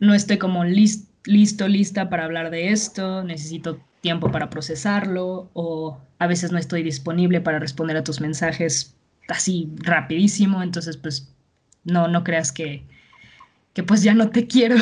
[0.00, 6.26] no estoy como listo, lista para hablar de esto, necesito tiempo para procesarlo o a
[6.26, 8.94] veces no estoy disponible para responder a tus mensajes
[9.28, 11.28] así rapidísimo, entonces pues
[11.84, 12.82] no, no creas que,
[13.74, 14.76] que pues ya no te quiero.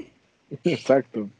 [0.64, 1.30] Exacto.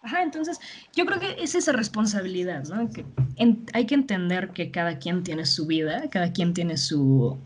[0.00, 0.58] Ajá, entonces
[0.94, 2.88] yo creo que es esa responsabilidad, ¿no?
[2.90, 3.04] Que
[3.74, 7.38] hay que entender que cada quien tiene su vida, cada quien tiene su,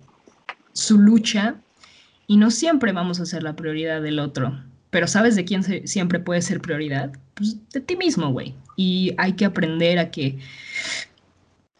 [0.72, 1.56] su lucha
[2.26, 4.62] y no siempre vamos a ser la prioridad del otro.
[4.90, 7.12] Pero ¿sabes de quién siempre puede ser prioridad?
[7.34, 8.54] Pues de ti mismo, güey.
[8.76, 10.38] Y hay que aprender a que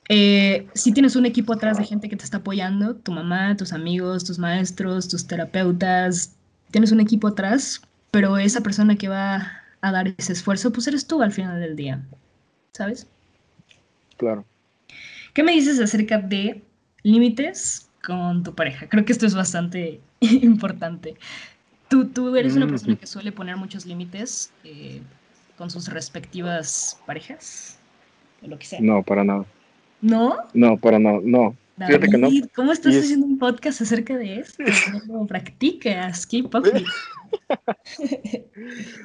[0.09, 3.73] eh, si tienes un equipo atrás de gente que te está apoyando, tu mamá, tus
[3.73, 6.35] amigos, tus maestros, tus terapeutas,
[6.71, 11.07] tienes un equipo atrás, pero esa persona que va a dar ese esfuerzo, pues eres
[11.07, 12.03] tú al final del día,
[12.73, 13.07] ¿sabes?
[14.17, 14.45] Claro.
[15.35, 16.63] ¿Qué me dices acerca de
[17.03, 18.89] límites con tu pareja?
[18.89, 21.17] Creo que esto es bastante importante.
[21.89, 25.01] ¿Tú, tú eres una persona que suele poner muchos límites eh,
[25.57, 27.79] con sus respectivas parejas?
[28.43, 28.81] lo que sea.
[28.81, 29.45] No, para nada.
[30.01, 30.37] ¿No?
[30.55, 31.57] No, para no, no.
[31.87, 32.29] Fíjate que no.
[32.55, 34.65] ¿Cómo estás haciendo un podcast acerca de esto?
[35.07, 36.27] ¿Cómo practicas?
[36.27, 36.43] ¿Qué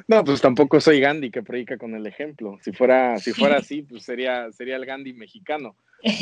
[0.08, 2.58] No, pues tampoco soy Gandhi que predica con el ejemplo.
[2.62, 5.75] Si fuera, si fuera así, pues sería, sería el Gandhi mexicano.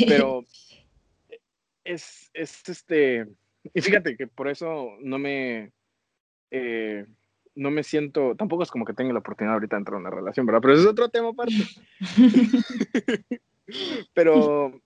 [0.06, 0.44] Pero
[1.84, 3.26] es, es este.
[3.74, 5.72] Y fíjate que por eso no me.
[6.50, 7.06] Eh,
[7.54, 8.34] no me siento.
[8.36, 10.60] Tampoco es como que tenga la oportunidad ahorita de entrar en una relación, ¿verdad?
[10.62, 11.54] Pero eso es otro tema aparte.
[14.14, 14.80] Pero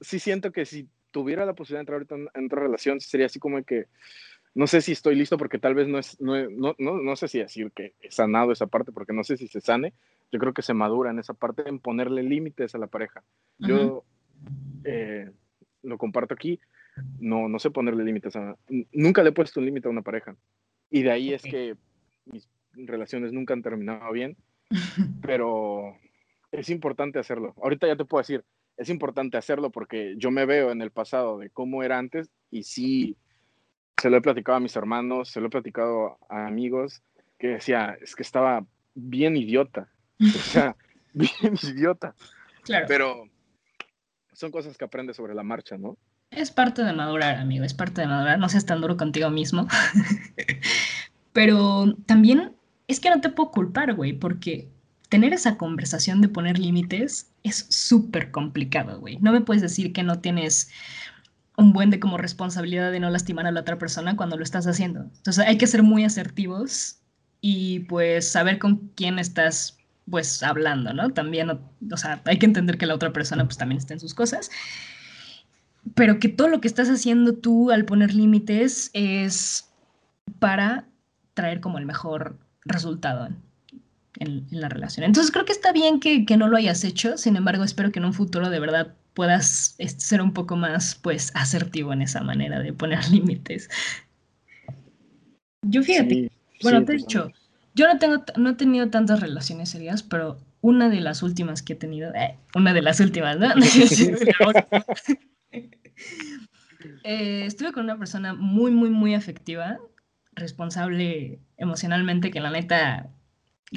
[0.00, 3.38] sí siento que si tuviera la posibilidad de entrar ahorita en, otra relación, sería así
[3.38, 3.86] como que
[4.54, 7.38] no sé si estoy listo porque tal vez no es, no, no, no, sé si
[7.38, 9.92] decir que he sanado esa parte porque no sé si se sane.
[10.32, 13.22] Yo creo que se madura en esa parte en ponerle límites a la pareja.
[13.58, 14.04] Yo
[14.84, 15.30] eh,
[15.82, 16.60] lo comparto aquí,
[17.18, 18.56] no, no sé ponerle límites a...
[18.92, 20.36] Nunca le he puesto un límite a una pareja.
[20.90, 21.76] Y de ahí es que
[22.26, 24.36] mis relaciones nunca han terminado bien,
[25.22, 25.96] pero
[26.52, 27.54] es importante hacerlo.
[27.62, 28.44] Ahorita ya te puedo decir,
[28.76, 32.64] es importante hacerlo porque yo me veo en el pasado de cómo era antes y
[32.64, 33.16] sí,
[34.00, 37.02] se lo he platicado a mis hermanos, se lo he platicado a amigos
[37.38, 38.64] que decía, es que estaba
[38.94, 39.88] bien idiota.
[40.20, 40.76] O sea,
[41.12, 42.14] bien idiota.
[42.62, 42.86] Claro.
[42.88, 43.28] Pero
[44.32, 45.96] son cosas que aprendes sobre la marcha, ¿no?
[46.30, 48.38] Es parte de madurar, amigo, es parte de madurar.
[48.38, 49.66] No seas tan duro contigo mismo.
[51.32, 52.52] Pero también
[52.86, 54.68] es que no te puedo culpar, güey, porque
[55.08, 59.18] tener esa conversación de poner límites es súper complicado, güey.
[59.18, 60.70] No me puedes decir que no tienes
[61.56, 64.66] un buen de como responsabilidad de no lastimar a la otra persona cuando lo estás
[64.66, 65.02] haciendo.
[65.02, 67.00] Entonces hay que ser muy asertivos
[67.40, 69.79] y pues saber con quién estás
[70.10, 71.10] pues hablando, ¿no?
[71.10, 74.14] También, o sea, hay que entender que la otra persona pues también está en sus
[74.14, 74.50] cosas,
[75.94, 79.70] pero que todo lo que estás haciendo tú al poner límites es
[80.38, 80.86] para
[81.34, 85.04] traer como el mejor resultado en, la relación.
[85.04, 88.04] Entonces creo que está bien que, no lo hayas hecho, sin embargo espero que en
[88.04, 92.74] un futuro de verdad puedas ser un poco más pues asertivo en esa manera de
[92.74, 93.70] poner límites.
[95.62, 96.30] Yo fíjate,
[96.62, 97.30] bueno, te he dicho,
[97.74, 101.74] yo no tengo, no he tenido tantas relaciones serias, pero una de las últimas que
[101.74, 103.48] he tenido, eh, una de las últimas, ¿no?
[107.04, 109.78] Eh, estuve con una persona muy, muy, muy afectiva,
[110.32, 113.10] responsable emocionalmente, que la neta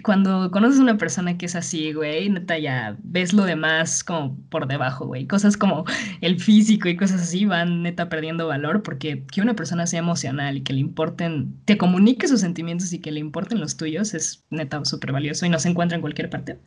[0.01, 4.36] cuando conoces a una persona que es así, güey, neta ya ves lo demás como
[4.49, 5.27] por debajo, güey.
[5.27, 5.86] Cosas como
[6.21, 10.58] el físico y cosas así van neta perdiendo valor porque que una persona sea emocional
[10.58, 14.45] y que le importen, te comunique sus sentimientos y que le importen los tuyos es
[14.49, 16.60] neta súper valioso y no se encuentra en cualquier parte.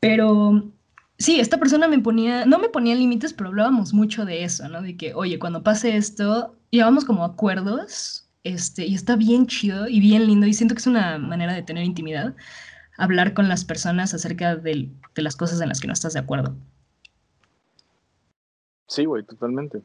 [0.00, 0.72] Pero
[1.18, 4.82] sí, esta persona me ponía, no me ponía límites, pero hablábamos mucho de eso, ¿no?
[4.82, 10.00] De que, oye, cuando pase esto, llevamos como acuerdos este, y está bien chido y
[10.00, 12.34] bien lindo y siento que es una manera de tener intimidad,
[12.96, 16.54] hablar con las personas acerca de, las cosas en las que no estás de acuerdo.
[18.88, 19.80] Sí, güey, totalmente.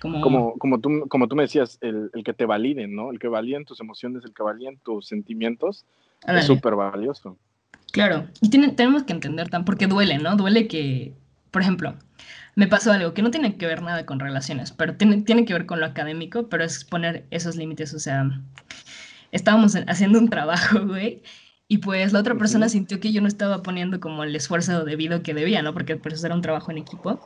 [0.00, 0.56] como...
[0.58, 3.10] Como, tú, como tú me decías, el, que te validen, ¿no?
[3.10, 5.84] El que validen tus emociones, el que validen tus sentimientos,
[6.26, 7.36] es súper valioso.
[7.92, 10.36] Claro, y tenemos que entender tan, porque duele, ¿no?
[10.36, 11.12] Duele que,
[11.50, 11.94] por ejemplo,
[12.54, 15.54] me pasó algo que no tiene que ver nada con relaciones, pero tiene, tiene que
[15.54, 18.28] ver con lo académico, pero es poner esos límites, o sea,
[19.30, 21.22] estábamos haciendo un trabajo, güey,
[21.72, 25.22] y pues la otra persona sintió que yo no estaba poniendo como el esfuerzo debido
[25.22, 25.72] que debía, ¿no?
[25.72, 27.18] Porque pues era un trabajo en equipo.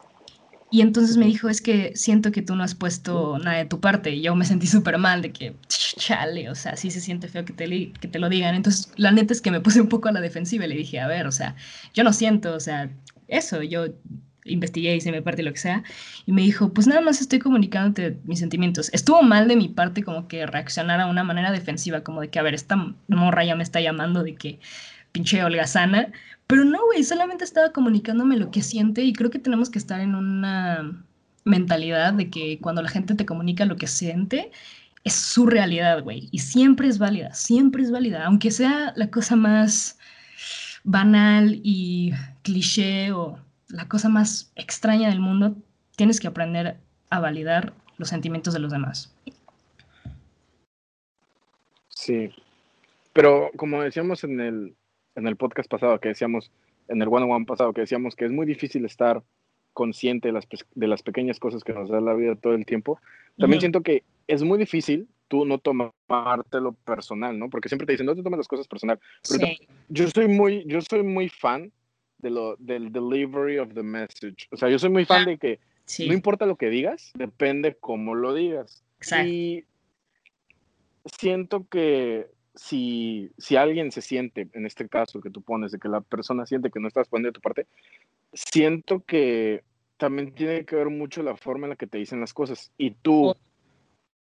[0.71, 3.81] Y entonces me dijo, es que siento que tú no has puesto nada de tu
[3.81, 4.11] parte.
[4.11, 7.45] Y yo me sentí súper mal de que, chale, o sea, sí se siente feo
[7.45, 8.55] que te, que te lo digan.
[8.55, 11.01] Entonces, la neta es que me puse un poco a la defensiva y le dije,
[11.01, 11.57] a ver, o sea,
[11.93, 12.91] yo no siento, o sea,
[13.27, 13.87] eso, yo
[14.47, 15.83] investigué, y se me parte lo que sea,
[16.27, 18.91] y me dijo, pues nada más estoy comunicándote mis sentimientos.
[18.93, 22.39] Estuvo mal de mi parte como que reaccionar a una manera defensiva, como de que,
[22.39, 22.77] a ver, esta
[23.09, 24.61] morra ya me está llamando de que
[25.13, 26.13] pinche holgazana,
[26.47, 30.01] pero no, güey, solamente estaba comunicándome lo que siente y creo que tenemos que estar
[30.01, 31.05] en una
[31.45, 34.51] mentalidad de que cuando la gente te comunica lo que siente,
[35.05, 39.37] es su realidad, güey, y siempre es válida, siempre es válida, aunque sea la cosa
[39.37, 39.99] más
[40.83, 45.55] banal y cliché o la cosa más extraña del mundo,
[45.97, 46.77] tienes que aprender
[47.11, 49.15] a validar los sentimientos de los demás.
[51.89, 52.31] Sí,
[53.13, 54.77] pero como decíamos en el,
[55.15, 56.51] en el podcast pasado, que decíamos,
[56.89, 59.23] en el one on one pasado, que decíamos que es muy difícil estar
[59.73, 63.01] consciente de las, de las pequeñas cosas que nos da la vida todo el tiempo,
[63.39, 67.51] también siento que es muy difícil tú no tomártelo personal, ¿no?
[67.51, 68.99] Porque siempre te dicen, no te tomes las cosas personal.
[69.89, 71.73] yo soy muy, yo soy muy fan
[72.19, 74.49] de lo, del delivery of the message.
[74.51, 75.61] O sea, yo soy muy fan de que
[76.07, 78.85] no importa lo que digas, depende cómo lo digas.
[79.25, 79.65] Y
[81.05, 85.89] siento que si, si alguien se siente, en este caso que tú pones, de que
[85.89, 87.67] la persona siente que no estás poniendo de tu parte,
[88.33, 89.63] siento que
[89.97, 92.73] también tiene que ver mucho la forma en la que te dicen las cosas.
[92.77, 93.35] Y tú,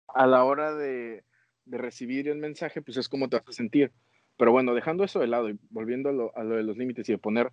[0.09, 1.25] a la hora de,
[1.67, 3.93] de recibir el mensaje, pues es como te vas a sentir.
[4.37, 7.09] Pero bueno, dejando eso de lado y volviendo a lo, a lo de los límites
[7.09, 7.53] y de poner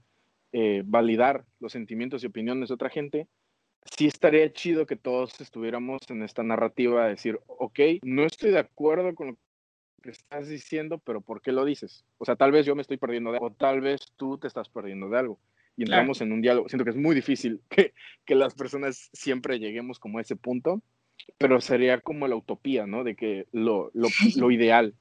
[0.52, 3.28] eh, validar los sentimientos y opiniones de otra gente,
[3.98, 8.60] sí estaría chido que todos estuviéramos en esta narrativa de decir, ok, no estoy de
[8.60, 9.38] acuerdo con lo
[10.02, 12.06] que estás diciendo, pero ¿por qué lo dices?
[12.18, 14.48] O sea, tal vez yo me estoy perdiendo de algo, o tal vez tú te
[14.48, 15.40] estás perdiendo de algo.
[15.76, 16.68] Y entramos en un diálogo.
[16.68, 17.94] Siento que es muy difícil que,
[18.26, 20.82] que las personas siempre lleguemos como a ese punto,
[21.38, 23.06] pero sería como la utopía, ¿no?
[23.06, 24.94] De que lo, lo, lo ideal.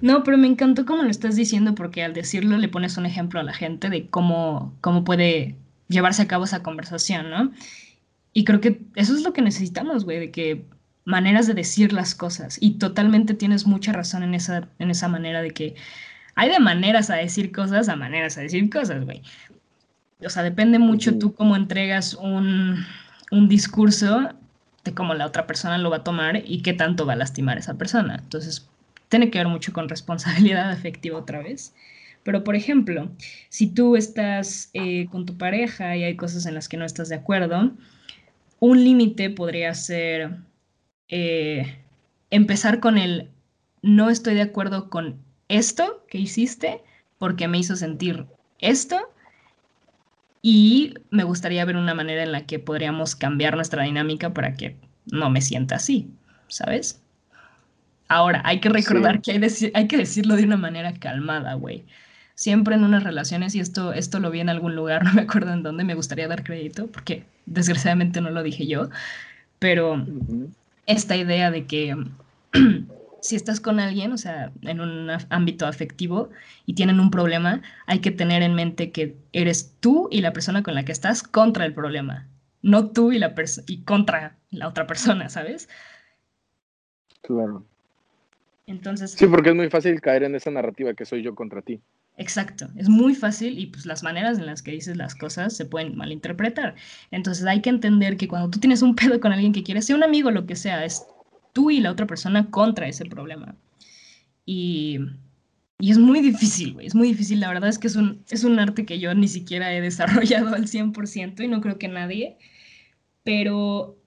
[0.00, 3.40] No, pero me encantó cómo lo estás diciendo porque al decirlo le pones un ejemplo
[3.40, 5.56] a la gente de cómo, cómo puede
[5.88, 7.52] llevarse a cabo esa conversación, ¿no?
[8.32, 10.64] Y creo que eso es lo que necesitamos, güey, de que
[11.04, 12.58] maneras de decir las cosas.
[12.60, 15.74] Y totalmente tienes mucha razón en esa, en esa manera de que
[16.34, 19.22] hay de maneras a decir cosas a maneras a decir cosas, güey.
[20.24, 22.86] O sea, depende mucho tú cómo entregas un,
[23.30, 24.30] un discurso
[24.84, 27.56] de cómo la otra persona lo va a tomar y qué tanto va a lastimar
[27.56, 28.20] a esa persona.
[28.22, 28.68] Entonces,
[29.12, 31.74] tiene que ver mucho con responsabilidad afectiva otra vez.
[32.22, 33.10] Pero, por ejemplo,
[33.50, 37.10] si tú estás eh, con tu pareja y hay cosas en las que no estás
[37.10, 37.72] de acuerdo,
[38.58, 40.38] un límite podría ser
[41.08, 41.84] eh,
[42.30, 43.28] empezar con el
[43.82, 46.80] no estoy de acuerdo con esto que hiciste
[47.18, 48.24] porque me hizo sentir
[48.60, 48.98] esto
[50.40, 54.78] y me gustaría ver una manera en la que podríamos cambiar nuestra dinámica para que
[55.04, 56.08] no me sienta así,
[56.48, 57.01] ¿sabes?
[58.12, 59.32] Ahora, hay que recordar que
[59.72, 61.86] hay, que decirlo de una manera calmada, güey.
[62.34, 65.54] Siempre en unas relaciones, y esto, esto lo vi en algún lugar, no me acuerdo
[65.54, 68.90] en dónde, me gustaría dar crédito, porque desgraciadamente no lo dije yo,
[69.58, 70.04] pero
[70.84, 71.96] esta idea de que
[73.22, 76.28] si estás con alguien, o sea, en un ámbito afectivo
[76.66, 80.62] y tienen un problema, hay que tener en mente que eres tú y la persona
[80.62, 82.26] con la que estás contra el problema,
[82.60, 83.34] no tú y, la
[83.66, 85.70] y contra la otra persona, ¿sabes?
[87.22, 87.64] Claro.
[88.66, 89.12] Entonces.
[89.12, 91.80] Sí, porque es muy fácil caer en esa narrativa que soy yo contra ti.
[92.16, 95.64] Exacto, es muy fácil y pues las maneras en las que dices las cosas se
[95.64, 96.74] pueden malinterpretar.
[97.10, 99.96] Entonces hay que entender que cuando tú tienes un pedo con alguien que quiere ser
[99.96, 101.06] un amigo, lo que sea, es
[101.52, 103.56] tú y la otra persona contra ese problema.
[104.46, 104.98] Y
[105.80, 107.40] Y es muy difícil, güey, es muy difícil.
[107.40, 110.54] La verdad es que es un, es un arte que yo ni siquiera he desarrollado
[110.54, 112.38] al 100% y no creo que nadie.
[113.24, 113.98] Pero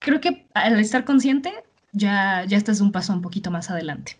[0.00, 1.52] creo que al estar consciente
[1.96, 4.18] ya, ya estás un paso un poquito más adelante.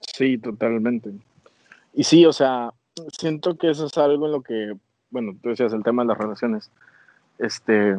[0.00, 1.10] Sí, totalmente.
[1.94, 2.72] Y sí, o sea,
[3.16, 4.74] siento que eso es algo en lo que,
[5.10, 6.70] bueno, tú decías el tema de las relaciones.
[7.38, 7.96] Este,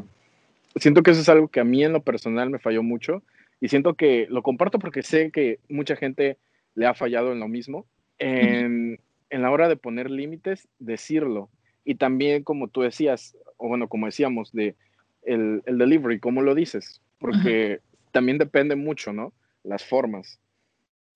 [0.75, 3.23] siento que eso es algo que a mí en lo personal me falló mucho
[3.62, 6.38] y siento que lo comparto porque sé que mucha gente
[6.75, 7.85] le ha fallado en lo mismo.
[8.17, 11.49] En, en la hora de poner límites, decirlo.
[11.85, 14.75] Y también, como tú decías, o bueno, como decíamos, de
[15.23, 19.34] el, el delivery, cómo lo dices, porque también depende mucho, ¿no?
[19.63, 20.39] Las formas.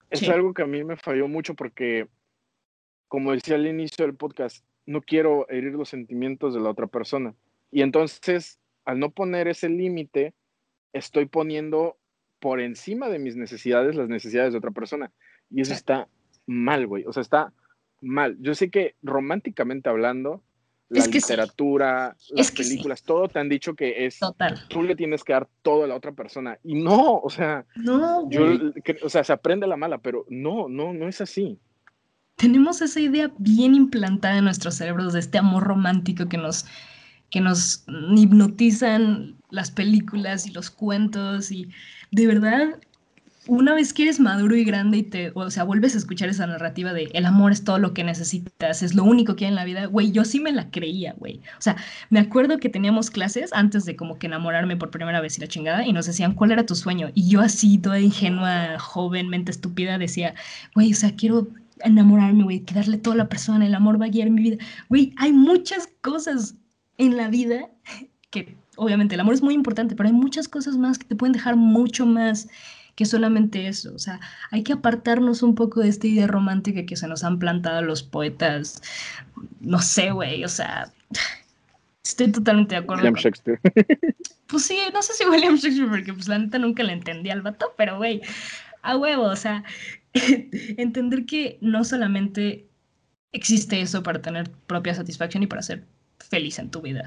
[0.09, 2.07] Es algo que a mí me falló mucho porque,
[3.07, 7.33] como decía al inicio del podcast, no quiero herir los sentimientos de la otra persona.
[7.71, 10.33] Y entonces, al no poner ese límite,
[10.93, 11.97] estoy poniendo
[12.39, 15.11] por encima de mis necesidades las necesidades de otra persona.
[15.49, 16.07] Y eso está
[16.45, 17.05] mal, güey.
[17.05, 17.53] O sea, está
[18.01, 18.37] mal.
[18.39, 20.43] Yo sé que románticamente hablando,
[20.93, 24.60] la literatura, las películas, todo te han dicho que es Total.
[24.69, 28.29] tú le tienes que dar todo a la otra persona y no, o sea, no,
[28.29, 28.45] yo,
[29.03, 31.60] o sea, se aprende la mala, pero no, no, no es así.
[32.36, 36.65] Tenemos esa idea bien implantada en nuestros cerebros de este amor romántico que nos
[37.29, 37.84] que nos
[38.15, 41.67] hipnotizan las películas y los cuentos y
[42.12, 42.79] de verdad
[43.47, 46.47] una vez que eres maduro y grande y te, o sea, vuelves a escuchar esa
[46.47, 49.56] narrativa de el amor es todo lo que necesitas, es lo único que hay en
[49.56, 51.41] la vida, güey, yo sí me la creía, güey.
[51.58, 51.75] O sea,
[52.10, 55.47] me acuerdo que teníamos clases antes de como que enamorarme por primera vez y la
[55.47, 57.10] chingada y nos decían cuál era tu sueño.
[57.13, 60.36] Y yo así, toda ingenua, joven, mente estúpida, decía,
[60.73, 61.47] güey, o sea, quiero
[61.82, 64.58] enamorarme, güey, que darle toda la persona, el amor va a guiar mi vida.
[64.89, 66.56] Güey, hay muchas cosas
[66.97, 67.69] en la vida
[68.29, 71.34] que, obviamente, el amor es muy importante, pero hay muchas cosas más que te pueden
[71.34, 72.47] dejar mucho más
[72.95, 73.93] que solamente eso.
[73.93, 74.19] O sea,
[74.51, 78.03] hay que apartarnos un poco de esta idea romántica que se nos han plantado los
[78.03, 78.82] poetas.
[79.62, 80.91] No sé, güey, o sea,
[82.03, 83.03] estoy totalmente de acuerdo.
[83.03, 83.60] William Shakespeare.
[84.47, 87.41] Pues sí, no sé si William Shakespeare, porque pues la neta nunca le entendí al
[87.41, 88.21] vato, pero güey,
[88.84, 89.63] a huevo, o sea,
[90.13, 92.67] entender que no solamente
[93.32, 95.88] existe eso para tener propia satisfacción y para ser
[96.19, 97.03] feliz en tu vida.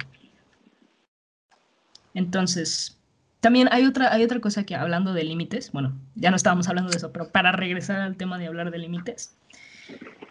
[2.14, 2.99] Entonces,
[3.40, 6.90] también hay otra, hay otra cosa que hablando de límites, bueno, ya no estábamos hablando
[6.90, 9.37] de eso, pero para regresar al tema de hablar de límites,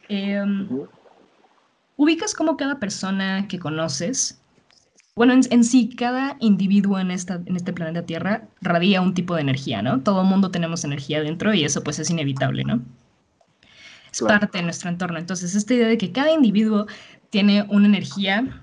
[0.09, 0.67] em,
[1.97, 4.41] ubicas como cada persona que conoces,
[5.15, 9.41] bueno, en, sí, cada individuo en, esta, en este planeta Tierra radia un tipo de
[9.41, 10.01] energía, ¿no?
[10.01, 12.81] Todo el mundo tenemos energía dentro y eso pues es inevitable, ¿no?
[14.11, 15.17] Es parte de nuestro entorno.
[15.17, 16.85] Entonces, esta idea de que cada individuo
[17.29, 18.61] tiene una energía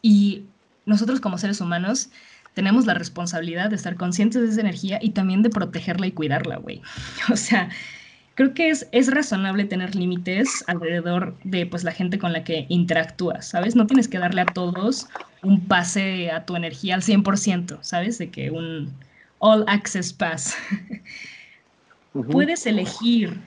[0.00, 0.44] y
[0.86, 2.10] nosotros como seres humanos
[2.54, 6.56] tenemos la responsabilidad de estar conscientes de esa energía y también de protegerla y cuidarla,
[6.56, 6.82] güey.
[7.32, 7.70] O sea,
[8.34, 12.66] creo que es, es razonable tener límites alrededor de pues la gente con la que
[12.68, 13.76] interactúas, ¿sabes?
[13.76, 15.08] No tienes que darle a todos
[15.42, 18.18] un pase a tu energía al 100%, ¿sabes?
[18.18, 18.92] De que un
[19.38, 20.56] all access pass.
[22.30, 23.40] Puedes elegir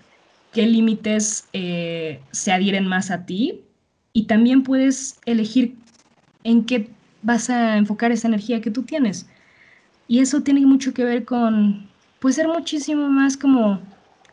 [0.52, 3.62] qué límites eh, se adhieren más a ti
[4.12, 5.76] y también puedes elegir
[6.44, 6.90] en qué
[7.26, 9.28] vas a enfocar esa energía que tú tienes.
[10.08, 13.82] Y eso tiene mucho que ver con, pues, ser muchísimo más como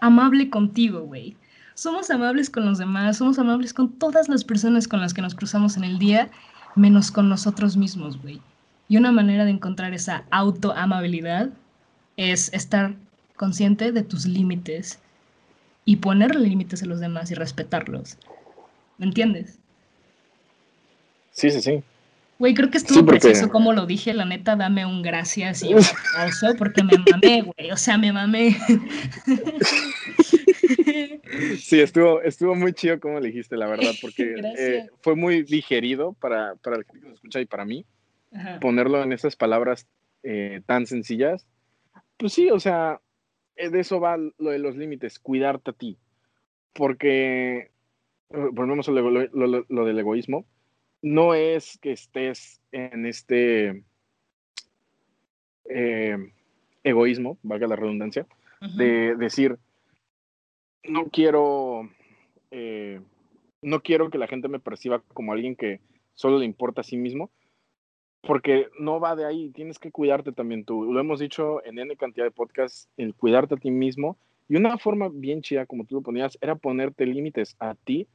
[0.00, 1.36] amable contigo, güey.
[1.74, 5.34] Somos amables con los demás, somos amables con todas las personas con las que nos
[5.34, 6.30] cruzamos en el día,
[6.76, 8.40] menos con nosotros mismos, güey.
[8.88, 11.48] Y una manera de encontrar esa autoamabilidad
[12.18, 12.94] es estar
[13.36, 14.98] consciente de tus límites
[15.86, 18.18] y ponerle límites a los demás y respetarlos.
[18.98, 19.58] ¿Me entiendes?
[21.30, 21.82] Sí, sí, sí.
[22.42, 25.80] Güey, creo que estuvo preciso como lo dije, la neta, dame un gracias y un
[26.16, 28.56] aplauso porque me mamé, güey, o sea, me mamé.
[31.56, 36.14] Sí, estuvo, estuvo muy chido como le dijiste, la verdad, porque eh, fue muy digerido
[36.14, 37.86] para, para el que nos escucha y para mí,
[38.60, 39.86] ponerlo en esas palabras
[40.24, 41.46] eh, tan sencillas.
[42.16, 43.00] Pues sí, o sea,
[43.56, 45.96] eh, de eso va lo de los límites, cuidarte a ti,
[46.74, 47.70] porque,
[48.28, 50.44] volvemos a lo del egoísmo,
[51.02, 53.82] no es que estés en este
[55.68, 56.32] eh,
[56.84, 58.26] egoísmo, valga la redundancia,
[58.76, 59.58] de decir,
[60.84, 61.90] no quiero,
[62.52, 63.00] eh,
[63.60, 65.80] no quiero que la gente me perciba como alguien que
[66.14, 67.30] solo le importa a sí mismo,
[68.20, 70.84] porque no va de ahí, tienes que cuidarte también tú.
[70.84, 74.16] Lo hemos dicho en N cantidad de podcasts, el cuidarte a ti mismo.
[74.48, 78.06] Y una forma bien chida, como tú lo ponías, era ponerte límites a ti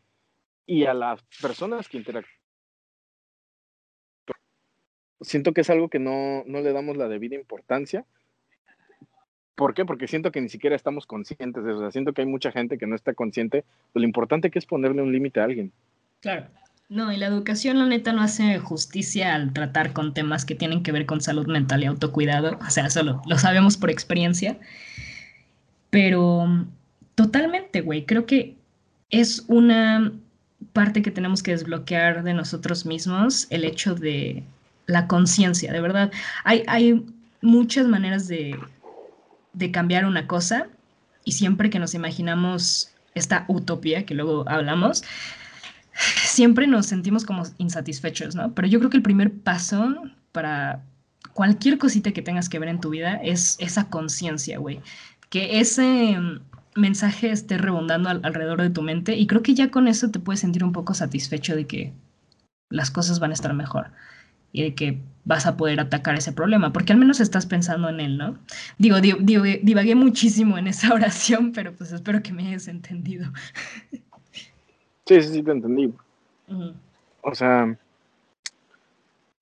[0.65, 2.37] y a las personas que interactúan
[5.21, 8.05] siento que es algo que no, no le damos la debida importancia,
[9.57, 9.85] ¿Por qué?
[9.85, 11.79] Porque siento que ni siquiera estamos conscientes de eso.
[11.79, 13.65] O sea, siento que hay mucha gente que no está consciente
[13.95, 15.71] de lo importante que es ponerle un límite a alguien.
[16.19, 16.45] Claro.
[16.89, 20.83] No, y la educación, la neta, no hace justicia al tratar con temas que tienen
[20.83, 22.59] que ver con salud mental y autocuidado.
[22.67, 24.59] O sea, solo lo sabemos por experiencia.
[25.89, 26.45] Pero
[27.15, 28.05] totalmente, güey.
[28.05, 28.55] Creo que
[29.09, 30.13] es una
[30.71, 34.43] parte que tenemos que desbloquear de nosotros mismos, el hecho de
[34.87, 36.11] la conciencia, de verdad.
[36.43, 37.05] Hay, hay
[37.41, 38.57] muchas maneras de,
[39.53, 40.67] de cambiar una cosa
[41.23, 45.03] y siempre que nos imaginamos esta utopía que luego hablamos,
[46.23, 48.53] siempre nos sentimos como insatisfechos, ¿no?
[48.53, 49.95] Pero yo creo que el primer paso
[50.31, 50.83] para
[51.33, 54.79] cualquier cosita que tengas que ver en tu vida es esa conciencia, güey.
[55.29, 56.17] Que ese
[56.75, 60.39] mensaje esté rebondando alrededor de tu mente y creo que ya con eso te puedes
[60.39, 61.93] sentir un poco satisfecho de que
[62.69, 63.91] las cosas van a estar mejor
[64.51, 67.99] y de que vas a poder atacar ese problema, porque al menos estás pensando en
[67.99, 68.37] él, ¿no?
[68.77, 73.31] Digo, divagué muchísimo en esa oración, pero pues espero que me hayas entendido.
[75.05, 75.93] Sí, sí, sí, te entendí.
[77.21, 77.77] O sea,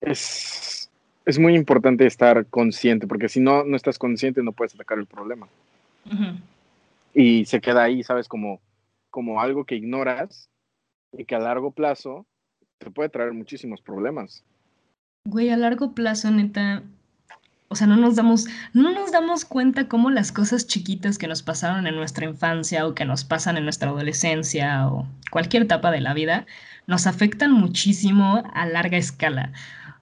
[0.00, 0.90] es,
[1.24, 5.06] es muy importante estar consciente, porque si no, no estás consciente no puedes atacar el
[5.06, 5.48] problema.
[7.14, 8.28] Y se queda ahí, ¿sabes?
[8.28, 8.60] Como,
[9.10, 10.48] como algo que ignoras
[11.12, 12.26] y que a largo plazo
[12.78, 14.44] te puede traer muchísimos problemas.
[15.28, 16.84] Güey, a largo plazo, neta,
[17.66, 21.42] o sea, no nos damos, no nos damos cuenta cómo las cosas chiquitas que nos
[21.42, 26.00] pasaron en nuestra infancia o que nos pasan en nuestra adolescencia o cualquier etapa de
[26.00, 26.46] la vida
[26.86, 29.52] nos afectan muchísimo a larga escala.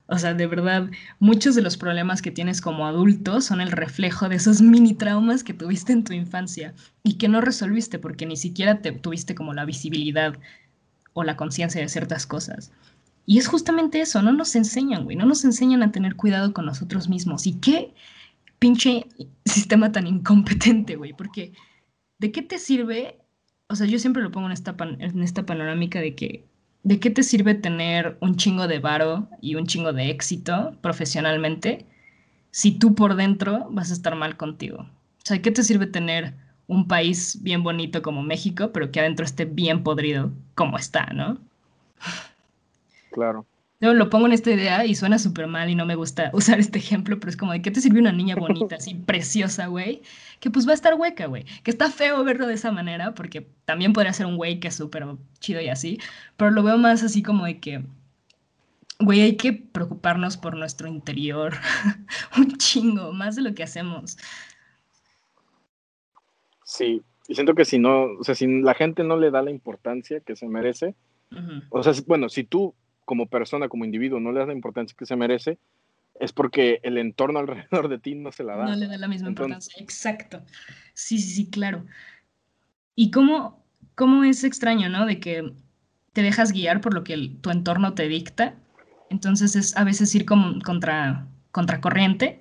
[0.08, 4.28] O sea, de verdad, muchos de los problemas que tienes como adulto son el reflejo
[4.28, 8.36] de esos mini traumas que tuviste en tu infancia y que no resolviste porque ni
[8.36, 10.36] siquiera te tuviste como la visibilidad
[11.14, 12.72] o la conciencia de ciertas cosas.
[13.26, 16.66] Y es justamente eso, no nos enseñan, güey, no nos enseñan a tener cuidado con
[16.66, 17.46] nosotros mismos.
[17.46, 17.94] ¿Y qué
[18.58, 19.06] pinche
[19.44, 21.12] sistema tan incompetente, güey?
[21.12, 21.52] Porque,
[22.18, 23.18] ¿de qué te sirve?
[23.68, 26.44] O sea, yo siempre lo pongo en esta, en esta panorámica de que,
[26.82, 31.86] ¿de qué te sirve tener un chingo de varo y un chingo de éxito profesionalmente
[32.50, 34.80] si tú por dentro vas a estar mal contigo?
[34.80, 36.34] O sea, ¿de qué te sirve tener
[36.66, 41.38] un país bien bonito como México, pero que adentro esté bien podrido como está, ¿no?
[43.14, 43.46] Claro.
[43.80, 46.58] Yo lo pongo en esta idea y suena súper mal y no me gusta usar
[46.58, 50.02] este ejemplo, pero es como de qué te sirve una niña bonita, así preciosa, güey,
[50.40, 51.44] que pues va a estar hueca, güey.
[51.62, 54.74] Que está feo verlo de esa manera, porque también podría ser un güey que es
[54.74, 55.06] súper
[55.38, 56.00] chido y así,
[56.36, 57.84] pero lo veo más así como de que,
[58.98, 61.54] güey, hay que preocuparnos por nuestro interior
[62.36, 64.18] un chingo, más de lo que hacemos.
[66.64, 69.52] Sí, y siento que si no, o sea, si la gente no le da la
[69.52, 70.96] importancia que se merece,
[71.70, 75.06] o sea, bueno, si tú como persona, como individuo, no le das la importancia que
[75.06, 75.58] se merece,
[76.20, 78.64] es porque el entorno alrededor de ti no se la da.
[78.66, 80.42] No le da la misma importancia, exacto.
[80.94, 81.84] Sí, sí, sí, claro.
[82.94, 85.06] Y cómo, cómo es extraño, ¿no?
[85.06, 85.52] De que
[86.12, 88.54] te dejas guiar por lo que tu entorno te dicta.
[89.10, 91.26] Entonces es a veces ir como contra,
[91.80, 92.40] corriente,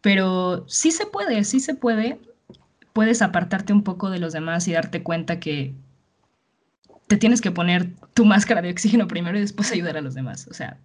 [0.00, 2.18] pero sí se puede, sí se puede.
[2.92, 5.74] Puedes apartarte un poco de los demás y darte cuenta que
[7.16, 10.46] tienes que poner tu máscara de oxígeno primero y después ayudar a los demás.
[10.48, 10.78] O sea,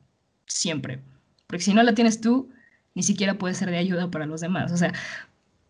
[0.45, 0.99] siempre.
[1.47, 2.49] Porque si no la tienes tú,
[2.95, 4.71] ni siquiera puedes ser de ayuda para los demás.
[4.71, 4.93] O sea,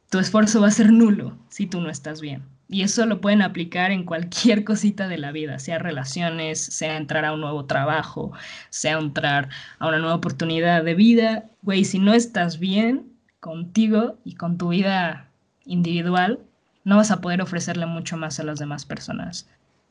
[0.09, 2.43] tu esfuerzo va a ser nulo si tú no estás bien.
[2.69, 7.23] Y eso lo pueden aplicar en cualquier cosita de la vida, sea relaciones, sea entrar
[7.23, 8.33] a un nuevo trabajo,
[8.69, 9.49] sea entrar
[9.79, 11.45] a una nueva oportunidad de vida.
[11.61, 15.29] Güey, si no estás bien contigo y con tu vida
[15.65, 16.39] individual,
[16.83, 19.47] no vas a poder ofrecerle mucho más a las demás personas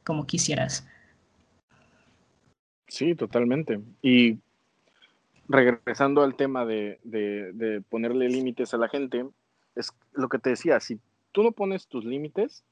[0.07, 0.87] como quisieras.
[2.87, 3.81] Sí, totalmente.
[4.01, 4.39] Y
[5.49, 9.27] regresando al tema de, de, ponerle límites a la gente,
[9.75, 11.01] es lo que te decía, si
[11.33, 12.65] tú no pones tus límites,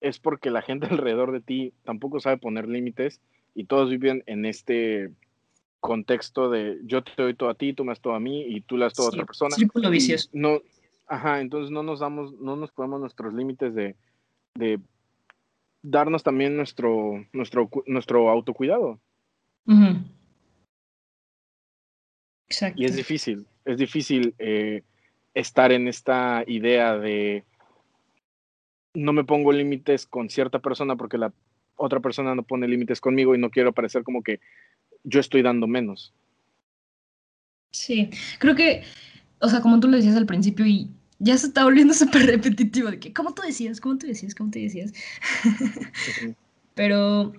[0.00, 3.20] es porque la gente alrededor de ti tampoco sabe poner límites
[3.54, 5.12] y todos viven en este
[5.78, 8.62] contexto de yo te doy todo a ti, tú me das todo a mí y
[8.62, 9.54] tú le das todo a otra persona.
[9.54, 10.28] Círculo vicioso.
[10.32, 10.60] No,
[11.06, 13.94] ajá, entonces no nos damos, no nos ponemos nuestros límites de,
[14.54, 14.80] de
[15.84, 18.98] darnos también nuestro, nuestro, nuestro autocuidado.
[22.48, 22.82] Exacto.
[22.82, 24.82] Y es difícil, es difícil eh,
[25.34, 27.44] estar en esta idea de
[28.94, 31.32] no me pongo límites con cierta persona porque la
[31.76, 34.40] otra persona no pone límites conmigo y no quiero parecer como que
[35.02, 36.14] yo estoy dando menos.
[37.72, 38.08] Sí,
[38.38, 38.84] creo que,
[39.40, 40.90] o sea, como tú lo decías al principio y
[41.24, 43.80] ya se está volviendo súper repetitivo de que, ¿cómo tú decías?
[43.80, 44.34] ¿Cómo tú decías?
[44.34, 44.92] ¿Cómo te decías?
[46.74, 47.32] Pero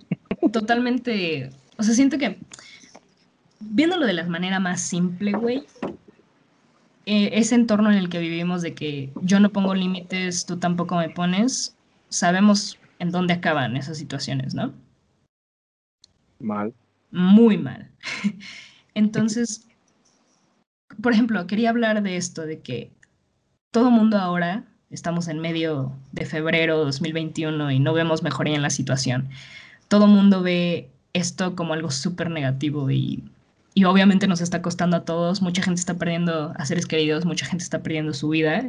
[0.52, 2.40] totalmente, o sea, siento que
[3.60, 5.64] viéndolo de la manera más simple, güey,
[7.06, 10.96] eh, ese entorno en el que vivimos de que yo no pongo límites, tú tampoco
[10.96, 11.76] me pones,
[12.10, 14.74] sabemos en dónde acaban esas situaciones, ¿no?
[16.40, 16.74] Mal.
[17.12, 17.90] Muy mal.
[18.96, 19.68] Entonces,
[21.02, 22.92] por ejemplo, quería hablar de esto, de que
[23.76, 28.70] todo mundo ahora, estamos en medio de febrero 2021 y no vemos mejoría en la
[28.70, 29.28] situación.
[29.90, 33.26] Todo mundo ve esto como algo súper negativo y,
[33.74, 35.42] y, obviamente nos está costando a todos.
[35.42, 38.64] Mucha gente está perdiendo a seres queridos, mucha gente está perdiendo su vida.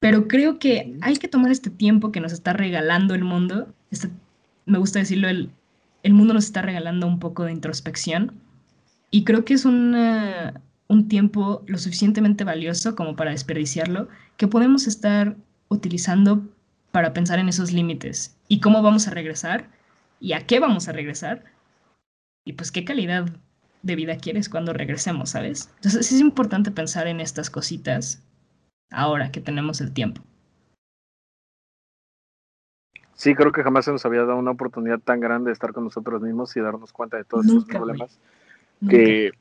[0.00, 3.72] Pero creo que hay que tomar este tiempo que nos está regalando el mundo.
[3.90, 4.10] Este,
[4.66, 5.50] me gusta decirlo, el,
[6.02, 8.34] el mundo nos está regalando un poco de introspección.
[9.10, 14.86] Y creo que es una, un tiempo lo suficientemente valioso como para desperdiciarlo, que podemos
[14.86, 15.36] estar
[15.68, 16.42] utilizando
[16.92, 18.36] para pensar en esos límites.
[18.48, 19.68] Y cómo vamos a regresar
[20.20, 21.44] y a qué vamos a regresar
[22.44, 23.26] y pues qué calidad
[23.82, 25.70] de vida quieres cuando regresemos, ¿sabes?
[25.76, 28.22] Entonces es importante pensar en estas cositas
[28.90, 30.22] ahora que tenemos el tiempo.
[33.14, 35.84] Sí, creo que jamás se nos había dado una oportunidad tan grande de estar con
[35.84, 38.18] nosotros mismos y darnos cuenta de todos estos problemas
[38.88, 39.32] que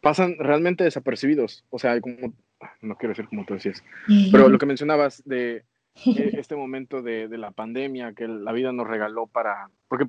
[0.00, 1.64] pasan realmente desapercibidos.
[1.70, 2.34] O sea, como,
[2.80, 3.82] no quiero decir como tú decías,
[4.30, 5.64] pero lo que mencionabas de
[6.04, 10.06] este momento de, de, la pandemia que la vida nos regaló para, porque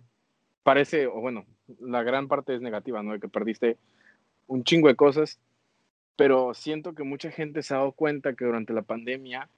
[0.64, 1.46] parece, o bueno,
[1.80, 3.14] la gran parte es negativa, ¿no?
[3.14, 3.78] De que perdiste
[4.48, 5.40] un chingo de cosas,
[6.16, 9.50] pero siento que mucha gente se ha dado cuenta que durante la pandemia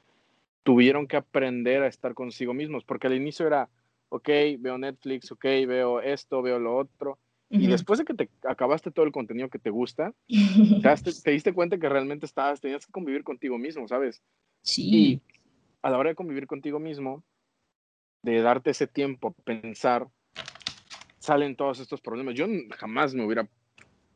[0.64, 3.70] tuvieron que aprender a estar consigo mismos, porque al inicio era,
[4.10, 7.18] ok, veo Netflix, ok, veo esto, veo lo otro,
[7.56, 10.14] y después de que te acabaste todo el contenido que te gusta,
[11.24, 14.24] te, diste cuenta que realmente estabas, tenías que convivir contigo mismo, ¿sabes?
[14.64, 14.90] Sí.
[14.92, 15.22] Y
[15.84, 17.24] a la hora de convivir contigo mismo,
[18.24, 20.08] de darte ese tiempo a pensar,
[21.20, 22.34] salen todos estos problemas.
[22.34, 23.48] Yo jamás me hubiera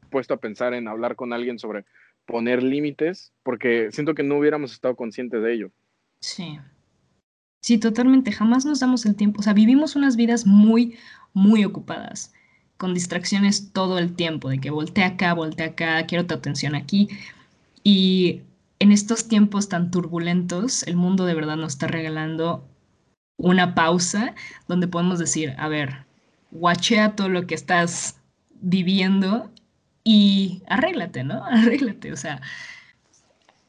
[0.09, 1.85] puesto a pensar en hablar con alguien sobre
[2.25, 5.71] poner límites, porque siento que no hubiéramos estado conscientes de ello.
[6.21, 6.57] Sí.
[7.61, 8.31] Sí, totalmente.
[8.31, 9.41] Jamás nos damos el tiempo.
[9.41, 10.97] O sea, vivimos unas vidas muy,
[11.33, 12.33] muy ocupadas
[12.77, 17.09] con distracciones todo el tiempo, de que voltea acá, voltea acá, quiero tu atención aquí.
[17.83, 18.41] Y
[18.79, 22.63] en estos tiempos tan turbulentos, el mundo de verdad nos está regalando
[23.37, 24.35] una pausa
[24.67, 26.05] donde podemos decir, a ver,
[26.51, 28.19] guachea todo lo que estás
[28.61, 29.51] viviendo
[30.03, 31.43] y arréglate, ¿no?
[31.45, 32.41] Arréglate, o sea,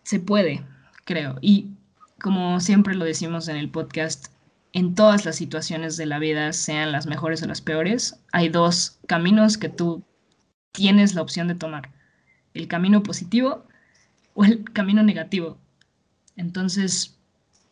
[0.02, 0.64] se puede,
[1.04, 1.36] creo.
[1.40, 1.70] Y
[2.20, 4.28] como siempre lo decimos en el podcast,
[4.72, 8.98] en todas las situaciones de la vida, sean las mejores o las peores, hay dos
[9.06, 10.04] caminos que tú
[10.72, 11.90] tienes la opción de tomar.
[12.54, 13.66] El camino positivo
[14.34, 15.58] o el camino negativo.
[16.36, 17.18] Entonces,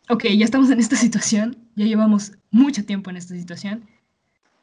[0.08, 3.84] ok, ya estamos en esta situación, ya llevamos mucho tiempo en esta situación,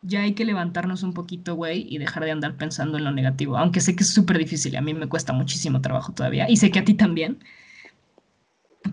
[0.02, 3.58] ya hay que levantarnos un poquito, güey, y dejar de andar pensando en lo negativo,
[3.58, 6.72] aunque sé que es súper difícil a mí me cuesta muchísimo trabajo todavía, y sé
[6.72, 7.40] que a ti también.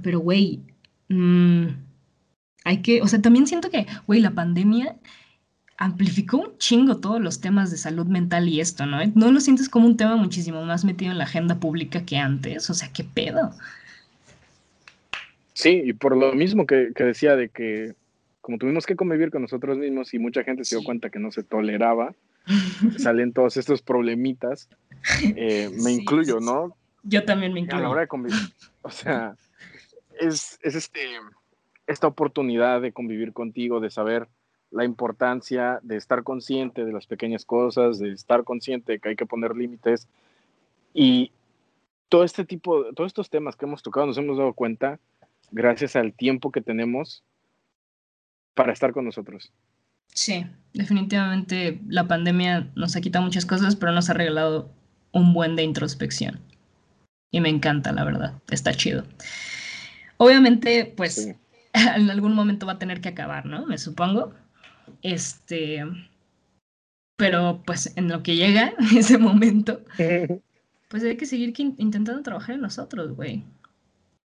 [0.02, 0.60] Pero, güey,
[1.08, 1.66] mmm,
[2.64, 4.96] hay que, o sea, también siento que, güey, la pandemia
[5.80, 8.98] amplificó un chingo todos los temas de salud mental y esto, ¿no?
[9.14, 12.68] ¿No lo sientes como un tema muchísimo más metido en la agenda pública que antes?
[12.68, 13.52] O sea, ¿qué pedo?
[15.54, 17.94] Sí, y por lo mismo que, decía de que
[18.42, 21.30] como tuvimos que convivir con nosotros mismos y mucha gente se dio cuenta que no
[21.30, 22.14] se toleraba,
[22.98, 24.68] salen todos estos problemitas,
[25.36, 26.76] eh, me incluyo, ¿no?
[27.02, 27.78] Yo también me incluyo.
[27.78, 28.38] A la hora de convivir,
[28.82, 29.34] o sea,
[30.18, 31.00] es, es este
[31.90, 34.28] esta oportunidad de convivir contigo, de saber
[34.70, 39.16] la importancia de estar consciente de las pequeñas cosas, de estar consciente de que hay
[39.16, 40.08] que poner límites.
[40.94, 41.32] Y
[42.08, 44.98] todo este tipo, todos estos temas que hemos tocado nos hemos dado cuenta
[45.50, 47.24] gracias al tiempo que tenemos
[48.54, 49.52] para estar con nosotros.
[50.12, 54.70] Sí, definitivamente la pandemia nos ha quitado muchas cosas, pero nos ha regalado
[55.12, 56.40] un buen de introspección.
[57.32, 59.04] Y me encanta, la verdad, está chido.
[60.16, 61.34] Obviamente, pues
[61.96, 63.66] en algún momento va a tener que acabar, ¿no?
[63.66, 64.34] Me supongo.
[65.02, 65.84] Este,
[67.16, 69.82] pero pues en lo que llega ese momento,
[70.88, 73.44] pues hay que seguir intentando trabajar en nosotros, güey.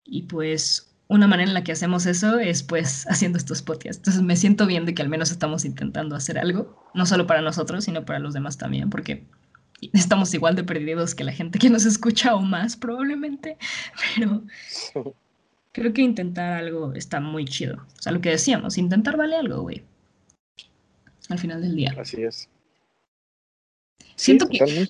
[0.04, 3.98] Y pues una manera en la que hacemos eso es pues haciendo estos podcasts.
[3.98, 7.42] Entonces me siento bien de que al menos estamos intentando hacer algo, no solo para
[7.42, 9.26] nosotros, sino para los demás también, porque
[9.92, 13.58] estamos igual de perdidos que la gente que nos escucha o más probablemente,
[14.16, 14.44] pero
[15.74, 17.76] creo que intentar algo está muy chido.
[17.76, 19.82] O sea, lo que decíamos, intentar vale algo, güey.
[21.28, 21.94] Al final del día.
[21.98, 22.48] Así es.
[24.14, 24.88] Siento que.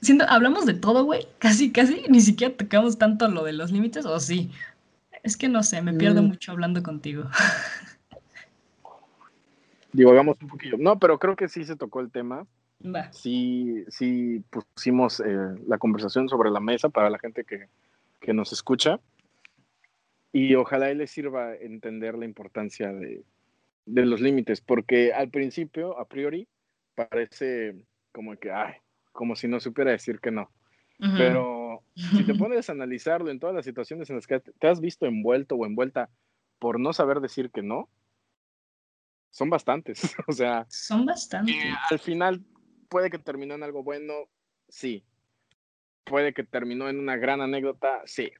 [0.00, 1.26] Siento, hablamos de todo, güey.
[1.38, 2.02] Casi, casi.
[2.08, 4.50] Ni siquiera tocamos tanto lo de los límites, o sí.
[5.22, 6.26] Es que no sé, me pierdo mm.
[6.26, 7.24] mucho hablando contigo.
[9.92, 10.76] Digo, hagamos un poquillo.
[10.78, 12.46] No, pero creo que sí se tocó el tema.
[12.84, 13.10] Va.
[13.12, 15.24] Sí, sí pusimos eh,
[15.66, 17.66] la conversación sobre la mesa para la gente que
[18.20, 19.00] que nos escucha
[20.32, 23.24] y ojalá él le sirva entender la importancia de,
[23.86, 26.46] de los límites, porque al principio, a priori,
[26.94, 28.74] parece como que, ay,
[29.12, 30.50] como si no supiera decir que no.
[31.16, 34.80] Pero si te pones a analizarlo en todas las situaciones en las que te has
[34.80, 36.10] visto envuelto o envuelta
[36.58, 37.88] por no saber decir que no,
[39.30, 40.00] son bastantes.
[40.26, 41.56] o sea, son bastantes.
[41.90, 42.44] al final
[42.88, 44.14] puede que terminó en algo bueno,
[44.68, 45.04] sí.
[46.04, 48.32] Puede que terminó en una gran anécdota, sí.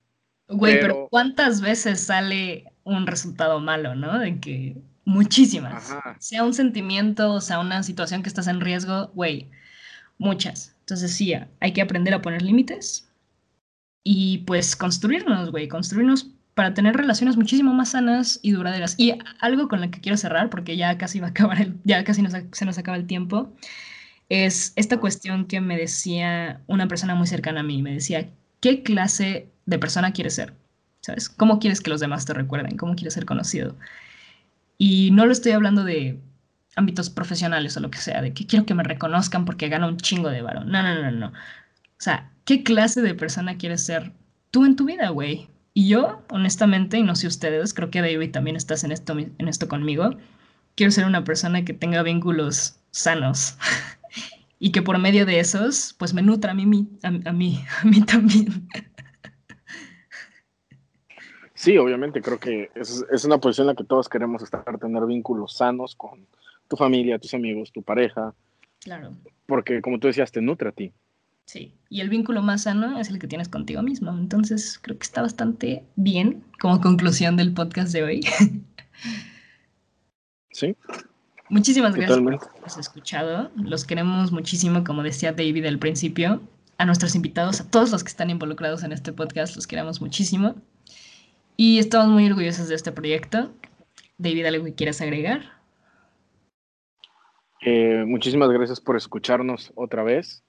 [0.49, 4.19] Güey, pero, ¿cuántas veces sale un resultado malo, no?
[4.19, 5.95] De que muchísimas.
[6.19, 9.51] Sea un sentimiento, o sea una situación que estás en riesgo, güey,
[10.19, 10.75] muchas.
[10.81, 13.11] Entonces sí, hay que aprender a poner límites
[14.03, 18.95] y pues construirnos, güey, construirnos para tener relaciones muchísimo más sanas y duraderas.
[18.99, 22.03] Y algo con lo que quiero cerrar, porque ya casi va a acabar, el, ya
[22.05, 22.23] casi
[22.53, 23.53] se nos acaba el tiempo,
[24.29, 27.83] es esta cuestión que me decía una persona muy cercana a mí.
[27.83, 28.29] Me decía,
[28.61, 30.55] ¿qué clase de persona quieres ser?
[31.01, 31.29] ¿Sabes?
[31.29, 32.77] ¿Cómo quieres que los demás te recuerden?
[32.77, 33.77] ¿Cómo quieres ser conocido?
[34.79, 36.19] Y no lo estoy hablando de
[36.75, 39.99] ámbitos profesionales o lo que sea, de que quiero que me reconozcan porque gano un
[39.99, 40.71] chingo de varón.
[40.71, 41.27] No, no, no, no.
[41.29, 44.12] O sea, ¿qué clase de persona quieres ser
[44.51, 45.49] tú en tu vida, güey?
[45.75, 49.49] Y yo, honestamente, y no sé ustedes, creo que David también estás en esto, en
[49.49, 50.16] esto conmigo,
[50.77, 53.57] quiero ser una persona que tenga vínculos sanos
[54.59, 57.85] y que por medio de esos, pues me nutra a mí, a, a mí, a
[57.85, 58.69] mí también.
[61.59, 65.05] Sí, obviamente, creo que es, es, una posición en la que todos queremos estar, tener
[65.07, 66.25] vínculos sanos con
[66.69, 68.33] tu familia, tus amigos, tu pareja.
[68.79, 69.11] Claro.
[69.45, 70.93] Porque, como tú decías, te nutre a ti.
[71.47, 74.13] Sí, y el vínculo más sano es el que tienes contigo mismo.
[74.13, 78.21] Entonces, creo que está bastante bien como conclusión del podcast de hoy.
[80.51, 80.75] Sí.
[81.51, 83.49] Muchísimas gracias por habernos escuchado.
[83.55, 86.41] Los queremos muchísimo, como decía David al principio.
[86.79, 90.57] A nuestros invitados, a todos los que están involucrados en este podcast, los queremos muchísimo.
[91.61, 93.53] Y estamos muy orgullosos de este proyecto.
[94.17, 95.43] David, ¿algo que quieras agregar?
[97.63, 100.45] Eh, muchísimas gracias por escucharnos otra vez.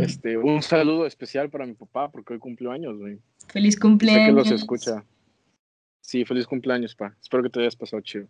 [0.00, 3.20] Este, un saludo especial para mi papá porque hoy cumplió años, güey.
[3.46, 4.24] Feliz cumpleaños.
[4.24, 5.04] Sé que los escucha.
[6.00, 7.14] Sí, feliz cumpleaños, pa.
[7.22, 8.26] Espero que te hayas pasado chido.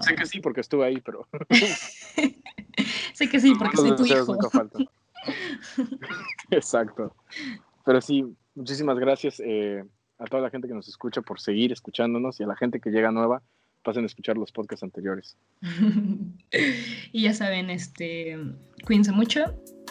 [0.00, 1.26] Sé que sí porque estuve ahí, pero.
[3.14, 4.36] sé que sí porque soy tu hijo.
[6.50, 7.16] Exacto.
[7.86, 8.22] Pero sí,
[8.54, 9.40] muchísimas gracias.
[9.42, 9.82] Eh,
[10.18, 12.90] a toda la gente que nos escucha por seguir escuchándonos y a la gente que
[12.90, 13.42] llega nueva,
[13.82, 15.36] pasen a escuchar los podcasts anteriores.
[17.12, 18.38] y ya saben, este,
[18.84, 19.44] cuídense mucho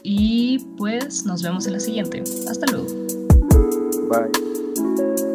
[0.03, 2.23] y pues nos vemos en la siguiente.
[2.49, 2.87] Hasta luego.
[4.09, 5.32] Bye.